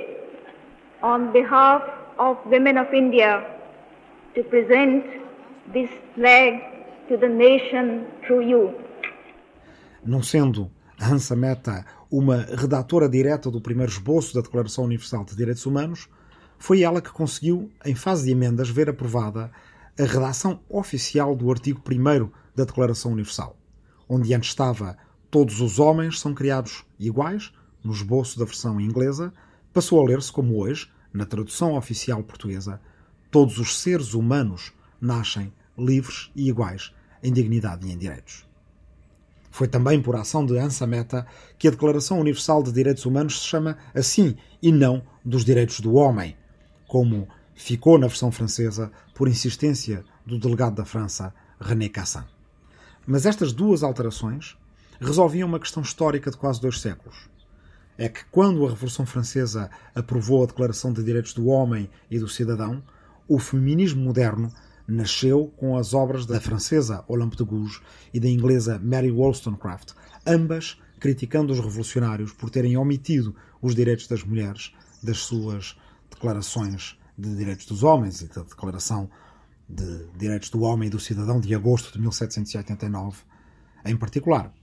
on 1.01 1.33
behalf 1.33 1.83
of 2.17 2.39
women 2.47 2.79
of 2.79 2.95
India, 2.95 3.52
to 4.35 4.43
present 4.45 5.05
this 5.71 5.89
flag 6.15 6.61
to 7.07 7.17
the 7.17 7.29
nation 7.29 8.05
through 8.25 8.43
you. 8.43 8.73
Não 10.05 10.21
sendo 10.21 10.69
Hansa 10.99 11.35
Mehta 11.35 11.85
uma 12.11 12.37
redatora 12.37 13.09
direta 13.09 13.49
do 13.49 13.61
primeiro 13.61 13.91
esboço 13.91 14.33
da 14.33 14.41
Declaração 14.41 14.83
Universal 14.83 15.25
de 15.25 15.35
Direitos 15.35 15.65
Humanos, 15.65 16.09
foi 16.57 16.81
ela 16.81 17.01
que 17.01 17.11
conseguiu, 17.11 17.71
em 17.85 17.95
fase 17.95 18.25
de 18.25 18.31
emendas, 18.31 18.69
ver 18.69 18.89
aprovada 18.89 19.51
a 19.99 20.03
redação 20.03 20.59
oficial 20.69 21.35
do 21.35 21.49
artigo 21.51 21.81
1 21.89 22.29
da 22.55 22.65
Declaração 22.65 23.11
Universal, 23.11 23.57
onde 24.07 24.33
antes 24.33 24.49
estava 24.49 24.97
todos 25.29 25.61
os 25.61 25.79
homens 25.79 26.19
são 26.19 26.33
criados 26.33 26.85
iguais, 26.99 27.51
no 27.83 27.91
esboço 27.91 28.39
da 28.39 28.45
versão 28.45 28.79
inglesa, 28.79 29.33
passou 29.73 29.99
a 29.99 30.05
ler-se 30.05 30.31
como 30.31 30.57
hoje, 30.59 30.89
na 31.11 31.25
tradução 31.25 31.75
oficial 31.75 32.23
portuguesa, 32.23 32.79
todos 33.33 33.57
os 33.57 33.81
seres 33.81 34.13
humanos 34.13 34.71
nascem 35.01 35.51
livres 35.75 36.29
e 36.35 36.47
iguais 36.47 36.93
em 37.23 37.33
dignidade 37.33 37.87
e 37.87 37.91
em 37.91 37.97
direitos. 37.97 38.45
Foi 39.49 39.67
também 39.67 39.99
por 39.99 40.15
ação 40.15 40.45
de 40.45 40.55
Ansa 40.59 40.85
Mehta 40.85 41.25
que 41.57 41.67
a 41.67 41.71
Declaração 41.71 42.19
Universal 42.19 42.61
de 42.61 42.71
Direitos 42.71 43.07
Humanos 43.07 43.41
se 43.41 43.47
chama 43.47 43.75
assim 43.91 44.37
e 44.61 44.71
não 44.71 45.01
dos 45.25 45.43
direitos 45.43 45.79
do 45.79 45.95
homem, 45.95 46.37
como 46.87 47.27
ficou 47.55 47.97
na 47.97 48.05
versão 48.05 48.31
francesa 48.31 48.91
por 49.15 49.27
insistência 49.27 50.05
do 50.23 50.37
delegado 50.37 50.75
da 50.75 50.85
França, 50.85 51.33
René 51.59 51.89
Cassin. 51.89 52.23
Mas 53.07 53.25
estas 53.25 53.51
duas 53.51 53.81
alterações 53.81 54.55
resolviam 55.01 55.47
uma 55.47 55.59
questão 55.59 55.81
histórica 55.81 56.29
de 56.29 56.37
quase 56.37 56.61
dois 56.61 56.79
séculos. 56.79 57.27
É 57.97 58.07
que 58.07 58.25
quando 58.25 58.63
a 58.63 58.69
Revolução 58.69 59.07
Francesa 59.07 59.71
aprovou 59.95 60.43
a 60.43 60.47
Declaração 60.47 60.93
de 60.93 61.03
Direitos 61.03 61.33
do 61.33 61.47
Homem 61.47 61.89
e 62.11 62.19
do 62.19 62.27
Cidadão, 62.27 62.83
o 63.33 63.39
feminismo 63.39 64.03
moderno 64.03 64.53
nasceu 64.87 65.51
com 65.57 65.75
as 65.75 65.95
obras 65.95 66.27
da 66.27 66.39
francesa 66.39 67.03
Olympe 67.07 67.35
de 67.35 67.43
Gouges 67.43 67.81
e 68.13 68.19
da 68.19 68.29
inglesa 68.29 68.77
Mary 68.77 69.09
Wollstonecraft, 69.09 69.93
ambas 70.23 70.77
criticando 70.99 71.51
os 71.51 71.59
revolucionários 71.59 72.31
por 72.31 72.51
terem 72.51 72.77
omitido 72.77 73.35
os 73.59 73.73
direitos 73.73 74.07
das 74.07 74.23
mulheres 74.23 74.71
das 75.01 75.17
suas 75.17 75.75
declarações 76.11 76.95
de 77.17 77.35
direitos 77.35 77.65
dos 77.65 77.81
homens 77.81 78.21
e 78.21 78.27
da 78.27 78.43
Declaração 78.43 79.09
de 79.67 80.05
Direitos 80.15 80.51
do 80.51 80.61
Homem 80.61 80.85
e 80.85 80.91
do 80.91 80.99
Cidadão 80.99 81.39
de 81.39 81.55
agosto 81.55 81.91
de 81.91 81.99
1789, 81.99 83.23
em 83.83 83.97
particular, 83.97 84.53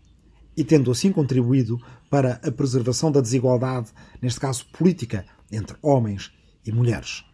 e 0.56 0.62
tendo 0.62 0.92
assim 0.92 1.10
contribuído 1.10 1.76
para 2.08 2.34
a 2.34 2.52
preservação 2.52 3.10
da 3.10 3.20
desigualdade, 3.20 3.90
neste 4.22 4.38
caso 4.38 4.64
política, 4.66 5.26
entre 5.50 5.76
homens 5.82 6.30
e 6.64 6.70
mulheres. 6.70 7.24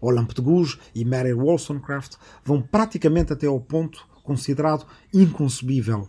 Olympe 0.00 0.34
de 0.34 0.40
Gouges 0.40 0.78
e 0.94 1.04
Mary 1.04 1.32
Wollstonecraft 1.32 2.16
vão 2.44 2.62
praticamente 2.62 3.32
até 3.32 3.46
ao 3.46 3.60
ponto 3.60 4.06
considerado 4.22 4.86
inconcebível 5.12 6.08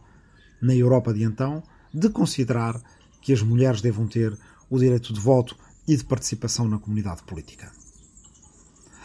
na 0.62 0.75
Europa 0.75 1.13
de 1.13 1.23
então 1.23 1.63
de 1.93 2.10
considerar 2.10 2.82
que 3.21 3.34
as 3.34 3.41
mulheres 3.41 3.82
devam 3.82 4.08
ter 4.08 4.38
o 4.69 4.80
direito 4.80 5.13
de 5.13 5.19
voto 5.19 5.56
e 5.88 5.95
de 5.95 6.04
participação 6.04 6.67
na 6.67 6.80
comunidade 6.80 7.23
política. 7.23 7.71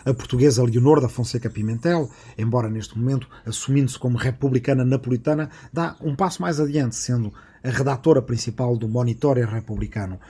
A 0.05 0.15
portuguesa 0.15 0.63
Leonor 0.63 1.01
da 1.01 1.09
Fonseca 1.09 1.51
Pimentel, 1.51 2.09
embora 2.39 2.71
neste 2.71 2.97
momento 2.97 3.29
assumindo-se 3.45 3.99
como 3.99 4.17
republicana 4.17 4.85
napolitana, 4.85 5.51
dá 5.73 5.97
um 6.01 6.15
passo 6.15 6.41
mais 6.41 6.61
adiante, 6.61 6.95
sendo 6.95 7.33
a 7.65 7.71
redatora 7.71 8.23
principal 8.23 8.77
do 8.77 8.89
Monitório 8.89 9.45
Republicano, 9.45 10.21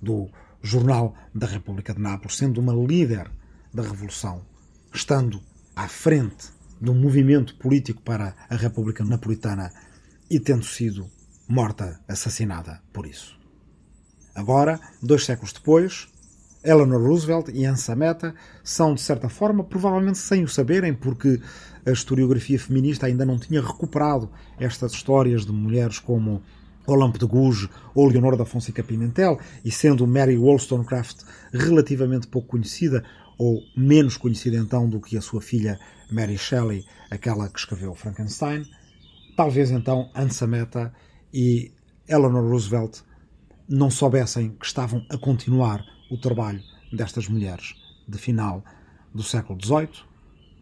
do 0.00 0.30
Jornal 0.62 1.14
da 1.34 1.46
República 1.46 1.92
de 1.92 2.00
Nápoles, 2.00 2.36
sendo 2.36 2.62
uma 2.62 2.72
líder 2.72 3.30
da 3.76 3.82
Revolução, 3.82 4.40
estando 4.92 5.40
à 5.76 5.86
frente 5.86 6.48
do 6.80 6.94
movimento 6.94 7.54
político 7.56 8.00
para 8.02 8.34
a 8.48 8.56
República 8.56 9.04
Napolitana 9.04 9.70
e 10.30 10.40
tendo 10.40 10.64
sido 10.64 11.06
morta, 11.46 12.00
assassinada 12.08 12.82
por 12.92 13.06
isso. 13.06 13.38
Agora, 14.34 14.80
dois 15.02 15.24
séculos 15.24 15.52
depois, 15.52 16.08
Eleanor 16.64 17.02
Roosevelt 17.02 17.50
e 17.52 17.66
Ansa 17.66 17.94
Mehta 17.94 18.34
são, 18.64 18.94
de 18.94 19.02
certa 19.02 19.28
forma, 19.28 19.62
provavelmente 19.62 20.18
sem 20.18 20.42
o 20.42 20.48
saberem, 20.48 20.94
porque 20.94 21.40
a 21.84 21.90
historiografia 21.90 22.58
feminista 22.58 23.06
ainda 23.06 23.26
não 23.26 23.38
tinha 23.38 23.60
recuperado 23.60 24.30
estas 24.58 24.92
histórias 24.92 25.44
de 25.44 25.52
mulheres 25.52 25.98
como 25.98 26.42
Olympe 26.86 27.18
de 27.18 27.26
Gouges 27.26 27.68
ou 27.94 28.08
Leonor 28.08 28.36
da 28.36 28.46
Fonseca 28.46 28.82
Pimentel, 28.82 29.38
e 29.64 29.70
sendo 29.70 30.06
Mary 30.06 30.38
Wollstonecraft 30.38 31.24
relativamente 31.52 32.26
pouco 32.26 32.48
conhecida, 32.48 33.04
ou 33.38 33.62
menos 33.76 34.16
conhecida 34.16 34.56
então 34.56 34.88
do 34.88 35.00
que 35.00 35.16
a 35.16 35.20
sua 35.20 35.40
filha 35.40 35.78
Mary 36.10 36.38
Shelley, 36.38 36.84
aquela 37.10 37.48
que 37.48 37.58
escreveu 37.58 37.94
Frankenstein, 37.94 38.64
talvez 39.36 39.70
então 39.70 40.10
Ansa 40.14 40.46
Mehta 40.46 40.92
e 41.32 41.72
Eleanor 42.08 42.48
Roosevelt 42.48 43.00
não 43.68 43.90
soubessem 43.90 44.50
que 44.50 44.66
estavam 44.66 45.04
a 45.10 45.18
continuar 45.18 45.84
o 46.10 46.16
trabalho 46.16 46.62
destas 46.92 47.28
mulheres 47.28 47.74
de 48.08 48.18
final 48.18 48.64
do 49.12 49.22
século 49.22 49.58
XVIII, 49.62 50.04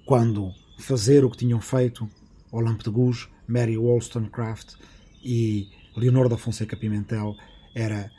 quando 0.07 0.51
fazer 0.79 1.25
o 1.25 1.31
que 1.31 1.39
tinham 1.39 1.61
feito 1.61 2.09
Olympe 2.51 2.85
de 2.85 2.91
Gouges, 2.91 3.29
Mary 3.47 3.77
Wollstonecraft 3.77 4.75
e 5.23 5.69
Leonor 5.97 6.29
da 6.29 6.37
Fonseca 6.37 6.77
Pimentel 6.77 7.37
era 7.75 8.11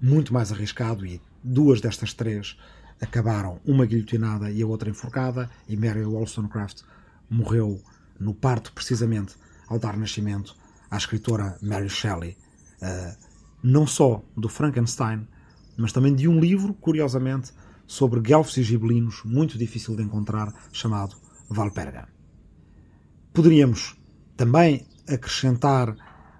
muito 0.00 0.34
mais 0.34 0.52
arriscado 0.52 1.06
e 1.06 1.20
duas 1.42 1.80
destas 1.80 2.12
três 2.12 2.56
acabaram 3.00 3.60
uma 3.64 3.86
guilhotinada 3.86 4.50
e 4.50 4.62
a 4.62 4.66
outra 4.66 4.90
enforcada, 4.90 5.50
e 5.68 5.76
Mary 5.76 6.04
Wollstonecraft 6.04 6.82
morreu 7.28 7.80
no 8.18 8.34
parto, 8.34 8.72
precisamente 8.72 9.34
ao 9.68 9.78
dar 9.78 9.96
nascimento 9.96 10.56
à 10.90 10.96
escritora 10.96 11.58
Mary 11.60 11.88
Shelley, 11.88 12.36
uh, 12.82 13.16
não 13.62 13.86
só 13.86 14.22
do 14.36 14.48
Frankenstein, 14.48 15.26
mas 15.76 15.92
também 15.92 16.14
de 16.14 16.28
um 16.28 16.40
livro, 16.40 16.72
curiosamente, 16.72 17.52
sobre 17.86 18.20
guelfos 18.20 18.56
e 18.56 18.62
gibelinos, 18.62 19.22
muito 19.24 19.58
difícil 19.58 19.94
de 19.94 20.02
encontrar, 20.02 20.52
chamado 20.72 21.16
Valperga. 21.48 22.08
Poderíamos 23.32 23.96
também 24.36 24.86
acrescentar 25.08 25.94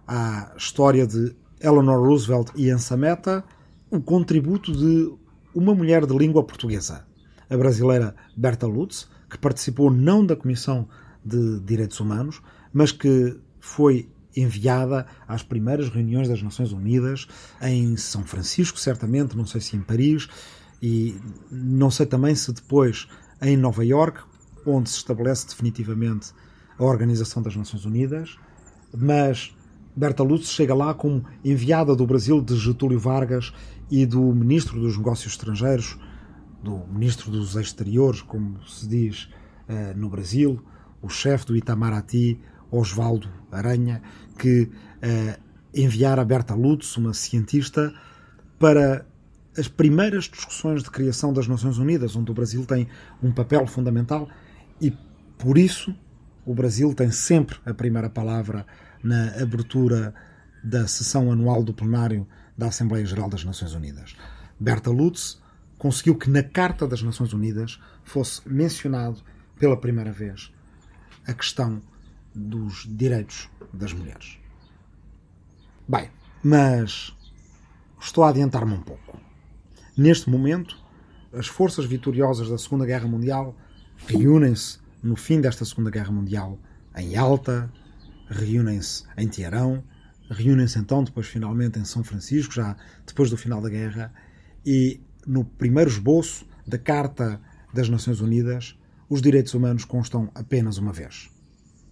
à 0.06 0.52
história 0.56 1.06
de 1.06 1.36
Eleanor 1.60 2.06
Roosevelt 2.06 2.50
e 2.56 2.70
Ansa 2.70 2.96
Mehta 2.96 3.44
o 3.90 4.00
contributo 4.00 4.72
de 4.72 5.12
uma 5.56 5.74
mulher 5.74 6.04
de 6.04 6.14
língua 6.14 6.44
portuguesa, 6.44 7.06
a 7.48 7.56
brasileira 7.56 8.14
Berta 8.36 8.66
Lutz, 8.66 9.08
que 9.30 9.38
participou 9.38 9.90
não 9.90 10.24
da 10.24 10.36
Comissão 10.36 10.86
de 11.24 11.60
Direitos 11.60 11.98
Humanos, 11.98 12.42
mas 12.74 12.92
que 12.92 13.40
foi 13.58 14.08
enviada 14.36 15.06
às 15.26 15.42
primeiras 15.42 15.88
reuniões 15.88 16.28
das 16.28 16.42
Nações 16.42 16.72
Unidas 16.72 17.26
em 17.62 17.96
São 17.96 18.22
Francisco, 18.22 18.78
certamente, 18.78 19.34
não 19.34 19.46
sei 19.46 19.62
se 19.62 19.74
em 19.74 19.80
Paris, 19.80 20.28
E 20.82 21.18
não 21.50 21.90
sei 21.90 22.04
também 22.04 22.34
se 22.34 22.52
depois, 22.52 23.08
em 23.40 23.56
Nova 23.56 23.82
York, 23.82 24.20
onde 24.66 24.90
se 24.90 24.98
estabelece 24.98 25.46
definitivamente 25.48 26.32
a 26.78 26.84
Organização 26.84 27.42
das 27.42 27.56
Nações 27.56 27.86
Unidas, 27.86 28.36
mas 28.94 29.55
Berta 29.96 30.22
Lutz 30.22 30.50
chega 30.50 30.74
lá 30.74 30.92
como 30.92 31.24
enviada 31.42 31.96
do 31.96 32.06
Brasil 32.06 32.42
de 32.42 32.54
Getúlio 32.54 32.98
Vargas 32.98 33.50
e 33.90 34.04
do 34.04 34.20
Ministro 34.20 34.78
dos 34.78 34.94
Negócios 34.94 35.32
Estrangeiros, 35.32 35.98
do 36.62 36.86
Ministro 36.86 37.30
dos 37.30 37.56
Exteriores, 37.56 38.20
como 38.20 38.62
se 38.66 38.86
diz 38.86 39.28
uh, 39.68 39.96
no 39.96 40.10
Brasil, 40.10 40.62
o 41.00 41.08
chefe 41.08 41.46
do 41.46 41.56
Itamaraty, 41.56 42.38
Osvaldo 42.70 43.26
Aranha, 43.50 44.02
que 44.38 44.64
uh, 44.64 45.40
enviara 45.74 46.22
Berta 46.26 46.54
Lutz, 46.54 46.94
uma 46.98 47.14
cientista, 47.14 47.94
para 48.58 49.06
as 49.56 49.66
primeiras 49.66 50.24
discussões 50.24 50.82
de 50.82 50.90
criação 50.90 51.32
das 51.32 51.48
Nações 51.48 51.78
Unidas, 51.78 52.14
onde 52.16 52.30
o 52.30 52.34
Brasil 52.34 52.66
tem 52.66 52.86
um 53.22 53.32
papel 53.32 53.66
fundamental 53.66 54.28
e, 54.78 54.92
por 55.38 55.56
isso, 55.56 55.94
o 56.44 56.54
Brasil 56.54 56.92
tem 56.94 57.10
sempre 57.10 57.56
a 57.64 57.72
primeira 57.72 58.10
palavra 58.10 58.66
na 59.06 59.40
abertura 59.40 60.12
da 60.64 60.88
sessão 60.88 61.30
anual 61.30 61.62
do 61.62 61.72
plenário 61.72 62.26
da 62.58 62.66
Assembleia 62.66 63.06
Geral 63.06 63.30
das 63.30 63.44
Nações 63.44 63.72
Unidas. 63.72 64.16
Berta 64.58 64.90
Lutz 64.90 65.40
conseguiu 65.78 66.16
que 66.16 66.28
na 66.28 66.42
Carta 66.42 66.88
das 66.88 67.02
Nações 67.02 67.32
Unidas 67.32 67.80
fosse 68.02 68.40
mencionado 68.48 69.22
pela 69.58 69.76
primeira 69.76 70.10
vez 70.10 70.52
a 71.24 71.32
questão 71.32 71.80
dos 72.34 72.84
direitos 72.88 73.48
das 73.72 73.92
mulheres. 73.92 74.38
Bem, 75.88 76.10
mas 76.42 77.14
estou 78.00 78.24
a 78.24 78.30
adiantar-me 78.30 78.74
um 78.74 78.82
pouco. 78.82 79.20
Neste 79.96 80.28
momento, 80.28 80.76
as 81.32 81.46
forças 81.46 81.84
vitoriosas 81.84 82.48
da 82.48 82.58
Segunda 82.58 82.84
Guerra 82.84 83.06
Mundial 83.06 83.54
reúnem-se 84.08 84.78
no 85.00 85.14
fim 85.14 85.40
desta 85.40 85.64
Segunda 85.64 85.90
Guerra 85.90 86.10
Mundial 86.10 86.58
em 86.96 87.16
Alta, 87.16 87.70
reúnem-se 88.28 89.04
em 89.16 89.28
Teherão, 89.28 89.82
reúnem-se 90.30 90.78
então 90.78 91.04
depois 91.04 91.26
finalmente 91.26 91.78
em 91.78 91.84
São 91.84 92.02
Francisco, 92.02 92.54
já 92.54 92.76
depois 93.06 93.30
do 93.30 93.36
final 93.36 93.60
da 93.60 93.68
guerra, 93.68 94.12
e 94.64 95.00
no 95.26 95.44
primeiro 95.44 95.90
esboço 95.90 96.46
da 96.66 96.78
Carta 96.78 97.40
das 97.72 97.88
Nações 97.88 98.20
Unidas, 98.20 98.78
os 99.08 99.22
direitos 99.22 99.54
humanos 99.54 99.84
constam 99.84 100.30
apenas 100.34 100.78
uma 100.78 100.92
vez. 100.92 101.30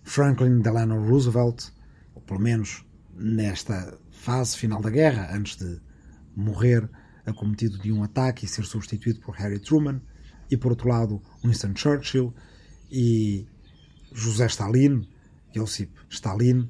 Franklin 0.03 0.61
Delano 0.61 1.07
Roosevelt, 1.09 1.70
ou 2.14 2.23
pelo 2.23 2.40
menos 2.40 2.85
nesta 3.14 3.97
fase 4.11 4.57
final 4.57 4.81
da 4.81 4.90
guerra, 4.90 5.35
antes 5.35 5.57
de 5.57 5.81
morrer 6.35 6.88
acometido 7.25 7.79
de 7.79 7.92
um 7.92 8.03
ataque 8.03 8.44
e 8.44 8.49
ser 8.49 8.64
substituído 8.64 9.20
por 9.20 9.37
Harry 9.37 9.59
Truman, 9.59 10.01
e 10.51 10.57
por 10.57 10.73
outro 10.73 10.88
lado 10.88 11.23
Winston 11.42 11.75
Churchill 11.75 12.35
e 12.90 13.47
José 14.12 14.47
Stalin, 14.47 15.09
Josip 15.55 15.90
Stalin, 16.09 16.69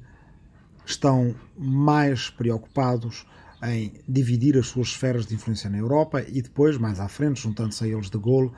estão 0.85 1.35
mais 1.57 2.29
preocupados 2.29 3.25
em 3.63 3.93
dividir 4.07 4.57
as 4.57 4.67
suas 4.67 4.89
esferas 4.89 5.25
de 5.25 5.33
influência 5.33 5.69
na 5.69 5.77
Europa 5.77 6.21
e 6.21 6.41
depois, 6.41 6.77
mais 6.77 6.99
à 6.99 7.07
frente, 7.07 7.41
juntando-se 7.41 7.83
a 7.83 7.87
eles 7.87 8.09
de 8.09 8.17
Gaulle, 8.17 8.51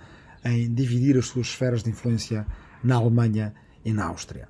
em 0.43 0.73
dividir 0.73 1.17
as 1.17 1.27
suas 1.27 1.47
esferas 1.47 1.83
de 1.83 1.89
influência 1.89 2.45
na 2.83 2.95
Alemanha 2.95 3.53
e 3.85 3.93
na 3.93 4.05
Áustria. 4.05 4.49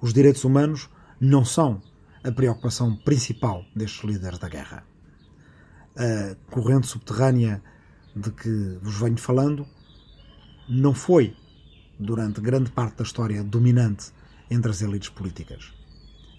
Os 0.00 0.12
direitos 0.12 0.44
humanos 0.44 0.88
não 1.20 1.44
são 1.44 1.82
a 2.22 2.32
preocupação 2.32 2.96
principal 2.96 3.64
destes 3.76 4.02
líderes 4.04 4.38
da 4.38 4.48
guerra. 4.48 4.86
A 5.96 6.34
corrente 6.50 6.86
subterrânea 6.86 7.62
de 8.16 8.30
que 8.30 8.78
vos 8.80 8.98
venho 8.98 9.18
falando 9.18 9.66
não 10.68 10.94
foi, 10.94 11.36
durante 11.98 12.40
grande 12.40 12.70
parte 12.70 12.96
da 12.96 13.04
história, 13.04 13.44
dominante 13.44 14.12
entre 14.50 14.70
as 14.70 14.82
elites 14.82 15.08
políticas. 15.08 15.72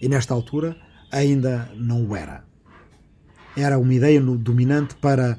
E 0.00 0.08
nesta 0.08 0.34
altura 0.34 0.76
ainda 1.10 1.70
não 1.74 2.06
o 2.06 2.16
era. 2.16 2.44
Era 3.56 3.78
uma 3.78 3.94
ideia 3.94 4.20
dominante 4.20 4.94
para 4.96 5.38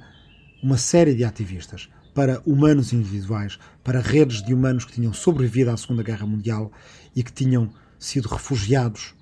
uma 0.63 0.77
série 0.77 1.13
de 1.13 1.23
ativistas, 1.23 1.89
para 2.13 2.41
humanos 2.45 2.93
individuais, 2.93 3.59
para 3.83 3.99
redes 3.99 4.41
de 4.43 4.53
humanos 4.53 4.85
que 4.85 4.93
tinham 4.93 5.13
sobrevivido 5.13 5.69
à 5.69 5.77
Segunda 5.77 6.01
Guerra 6.01 6.25
Mundial 6.25 6.71
e 7.15 7.23
que 7.23 7.31
tinham 7.31 7.71
sido 7.99 8.27
refugiados, 8.27 9.13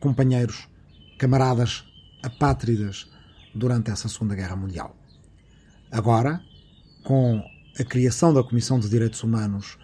companheiros, 0.00 0.66
camaradas 1.18 1.84
apátridas 2.22 3.10
durante 3.54 3.90
essa 3.90 4.08
Segunda 4.08 4.34
Guerra 4.34 4.56
Mundial. 4.56 4.96
Agora, 5.90 6.42
com 7.04 7.42
a 7.78 7.84
criação 7.84 8.32
da 8.32 8.42
Comissão 8.42 8.78
de 8.78 8.88
Direitos 8.88 9.22
Humanos, 9.22 9.78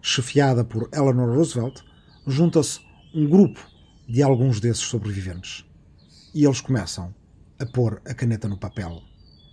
chefiada 0.00 0.64
por 0.64 0.88
Eleanor 0.92 1.36
Roosevelt, 1.36 1.82
junta-se 2.26 2.80
um 3.14 3.28
grupo 3.28 3.60
de 4.08 4.22
alguns 4.22 4.60
desses 4.60 4.84
sobreviventes. 4.84 5.64
E 6.34 6.44
eles 6.44 6.60
começam 6.60 7.14
a 7.58 7.66
pôr 7.66 8.00
a 8.04 8.14
caneta 8.14 8.48
no 8.48 8.58
papel 8.58 9.02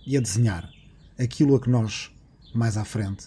e 0.06 0.16
a 0.16 0.20
desenhar 0.20 0.68
aquilo 1.18 1.54
a 1.56 1.60
que 1.60 1.68
nós, 1.68 2.10
mais 2.54 2.76
à 2.76 2.84
frente, 2.84 3.26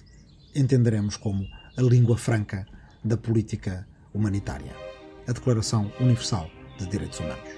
entenderemos 0.56 1.18
como 1.18 1.46
a 1.78 1.82
língua 1.82 2.18
franca 2.18 2.66
da 3.04 3.18
política 3.18 3.88
humanitária 4.14 4.74
a 5.28 5.32
Declaração 5.32 5.92
Universal 6.00 6.50
de 6.78 6.88
Direitos 6.88 7.20
Humanos. 7.20 7.50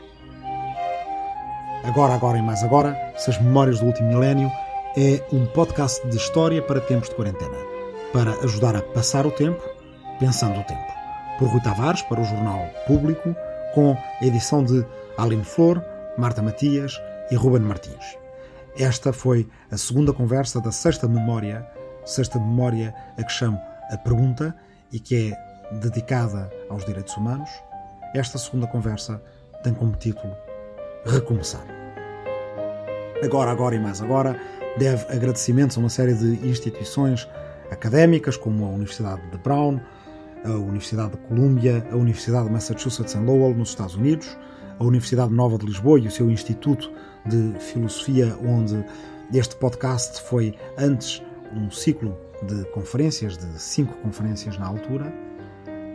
Agora, 1.84 2.14
agora 2.14 2.38
e 2.38 2.42
mais 2.42 2.64
agora, 2.64 2.96
se 3.18 3.30
as 3.30 3.42
memórias 3.42 3.80
do 3.80 3.86
último 3.86 4.10
milénio 4.10 4.52
é 4.98 5.26
um 5.32 5.46
podcast 5.48 6.08
de 6.08 6.18
história 6.18 6.62
para 6.62 6.82
tempos 6.82 7.10
de 7.10 7.16
quarentena, 7.16 7.58
para 8.12 8.32
ajudar 8.44 8.76
a 8.76 8.82
passar 8.82 9.26
o 9.26 9.32
tempo 9.32 9.62
pensando 10.20 10.60
o 10.60 10.64
tempo 10.64 10.95
por 11.38 11.50
Rui 11.50 11.62
Tavares 11.62 12.02
para 12.04 12.22
o 12.22 12.24
Jornal 12.24 12.68
Público, 12.88 13.36
com 13.74 13.98
a 14.22 14.26
edição 14.26 14.64
de 14.64 14.86
Aline 15.18 15.44
Flor, 15.44 15.84
Marta 16.18 16.42
Matias 16.42 17.00
e 17.30 17.36
Ruben 17.36 17.62
Martins. 17.62 18.18
Esta 18.78 19.14
foi 19.14 19.48
a 19.72 19.78
segunda 19.78 20.14
conversa 20.14 20.60
da 20.62 20.72
sexta 20.72 21.08
memória, 21.08 21.66
sexta 22.06 22.40
memória 22.40 22.94
a 23.18 23.24
que 23.24 23.32
chamo 23.32 23.60
a 23.90 23.98
pergunta 23.98 24.56
e 24.92 25.00
que 25.00 25.32
é 25.32 25.76
dedicada 25.76 26.50
aos 26.70 26.86
direitos 26.86 27.16
humanos. 27.18 27.50
Esta 28.14 28.38
segunda 28.38 28.68
conversa 28.68 29.22
tem 29.64 29.74
como 29.74 29.96
título 29.96 30.36
Recomeçar. 31.06 31.66
Agora, 33.24 33.52
agora 33.52 33.76
e 33.76 33.80
mais 33.80 34.02
agora, 34.02 34.40
deve 34.78 35.06
agradecimentos 35.14 35.78
a 35.78 35.80
uma 35.80 35.90
série 35.90 36.14
de 36.14 36.48
instituições 36.48 37.28
académicas, 37.72 38.38
como 38.38 38.66
a 38.66 38.70
Universidade 38.70 39.22
de 39.32 39.38
Brown, 39.38 39.80
a 40.46 40.52
Universidade 40.52 41.12
de 41.12 41.18
Columbia, 41.28 41.86
a 41.92 41.96
Universidade 41.96 42.46
de 42.46 42.54
Massachusetts 42.54 43.16
em 43.16 43.26
Lowell, 43.26 43.56
nos 43.56 43.70
Estados 43.70 43.96
Unidos, 43.96 44.38
a 44.80 44.84
Universidade 44.84 45.34
Nova 45.34 45.58
de 45.58 45.66
Lisboa 45.66 46.00
e 46.00 46.08
o 46.08 46.12
seu 46.12 46.30
Instituto 46.30 46.92
de 47.26 47.60
Filosofia, 47.60 48.38
onde 48.44 48.86
este 49.34 49.56
podcast 49.56 50.22
foi 50.22 50.54
antes 50.78 51.22
um 51.54 51.72
ciclo 51.72 52.16
de 52.44 52.66
conferências, 52.66 53.38
de 53.38 53.60
cinco 53.60 53.94
conferências 53.98 54.58
na 54.58 54.68
altura. 54.68 55.12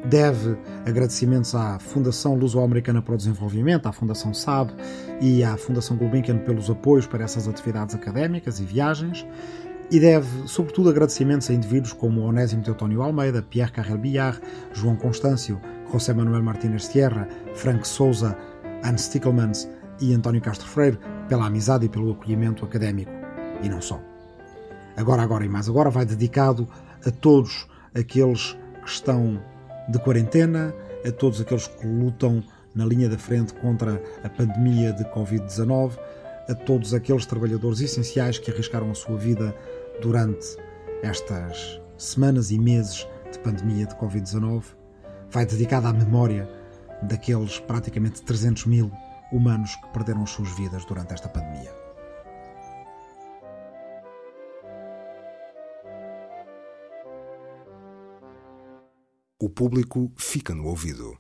Deve 0.07 0.57
agradecimentos 0.87 1.55
à 1.55 1.79
Fundação 1.79 2.35
Luso-Americana 2.35 3.03
para 3.03 3.15
o 3.15 3.17
Desenvolvimento, 3.17 3.87
à 3.87 3.93
Fundação 3.93 4.33
SAB 4.33 4.71
e 5.21 5.45
à 5.45 5.57
Fundação 5.59 5.97
Gulbenkian 5.97 6.39
pelos 6.39 6.71
apoios 6.71 7.07
para 7.07 7.23
essas 7.23 7.47
atividades 7.47 7.95
académicas 7.95 8.61
e 8.61 8.65
viagens 8.65 9.27
e 9.91 9.99
deve, 9.99 10.47
sobretudo, 10.47 10.89
agradecimentos 10.89 11.51
a 11.51 11.53
indivíduos 11.53 11.93
como 11.93 12.21
Onésimo 12.21 12.63
Teutónio 12.63 13.03
Almeida, 13.03 13.43
Pierre 13.43 13.73
Carrel 13.73 13.99
Billard, 13.99 14.41
João 14.73 14.95
Constâncio, 14.95 15.61
José 15.91 16.15
Manuel 16.15 16.45
Martínez 16.45 16.87
Sierra, 16.87 17.27
Frank 17.55 17.87
Souza, 17.87 18.37
Anne 18.85 18.99
Stickelmans 18.99 19.69
e 20.01 20.15
António 20.15 20.41
Castro 20.41 20.69
Freire 20.69 20.99
pela 21.29 21.47
amizade 21.47 21.87
e 21.87 21.89
pelo 21.89 22.13
acolhimento 22.13 22.65
académico. 22.65 23.11
E 23.63 23.69
não 23.69 23.83
só. 23.83 24.01
Agora, 24.97 25.23
agora 25.23 25.45
e 25.45 25.49
mais 25.49 25.69
agora 25.69 25.91
vai 25.91 26.05
dedicado 26.05 26.69
a 27.05 27.11
todos 27.11 27.67
aqueles 27.95 28.57
que 28.85 28.91
estão 28.91 29.43
de 29.89 29.99
quarentena, 29.99 30.73
a 31.05 31.11
todos 31.11 31.41
aqueles 31.41 31.67
que 31.67 31.87
lutam 31.87 32.45
na 32.75 32.85
linha 32.85 33.09
da 33.09 33.19
frente 33.19 33.53
contra 33.55 34.01
a 34.23 34.29
pandemia 34.29 34.93
de 34.93 35.05
Covid-19, 35.07 35.99
a 36.49 36.55
todos 36.55 36.95
aqueles 36.95 37.27
trabalhadores 37.27 37.81
essenciais 37.81 38.39
que 38.39 38.51
arriscaram 38.51 38.91
a 38.91 38.95
sua 38.95 39.17
vida 39.17 39.55
durante 40.01 40.57
estas 41.03 41.81
semanas 41.99 42.51
e 42.51 42.59
meses 42.59 43.07
de 43.31 43.39
pandemia 43.41 43.87
de 43.87 43.95
Covid-19 43.97 44.65
vai 45.31 45.47
dedicada 45.47 45.89
à 45.89 45.93
memória 45.93 46.49
daqueles 47.03 47.61
praticamente 47.61 48.23
300 48.23 48.67
mil 48.67 48.91
humanos 49.31 49.77
que 49.77 49.89
perderam 49.89 50.23
as 50.23 50.31
suas 50.31 50.51
vidas 50.57 50.85
durante 50.85 51.15
esta 51.15 51.29
pandemia. 51.29 51.73
O 59.39 59.49
público 59.49 60.13
fica 60.17 60.55
no 60.55 60.67
ouvido. 60.67 61.19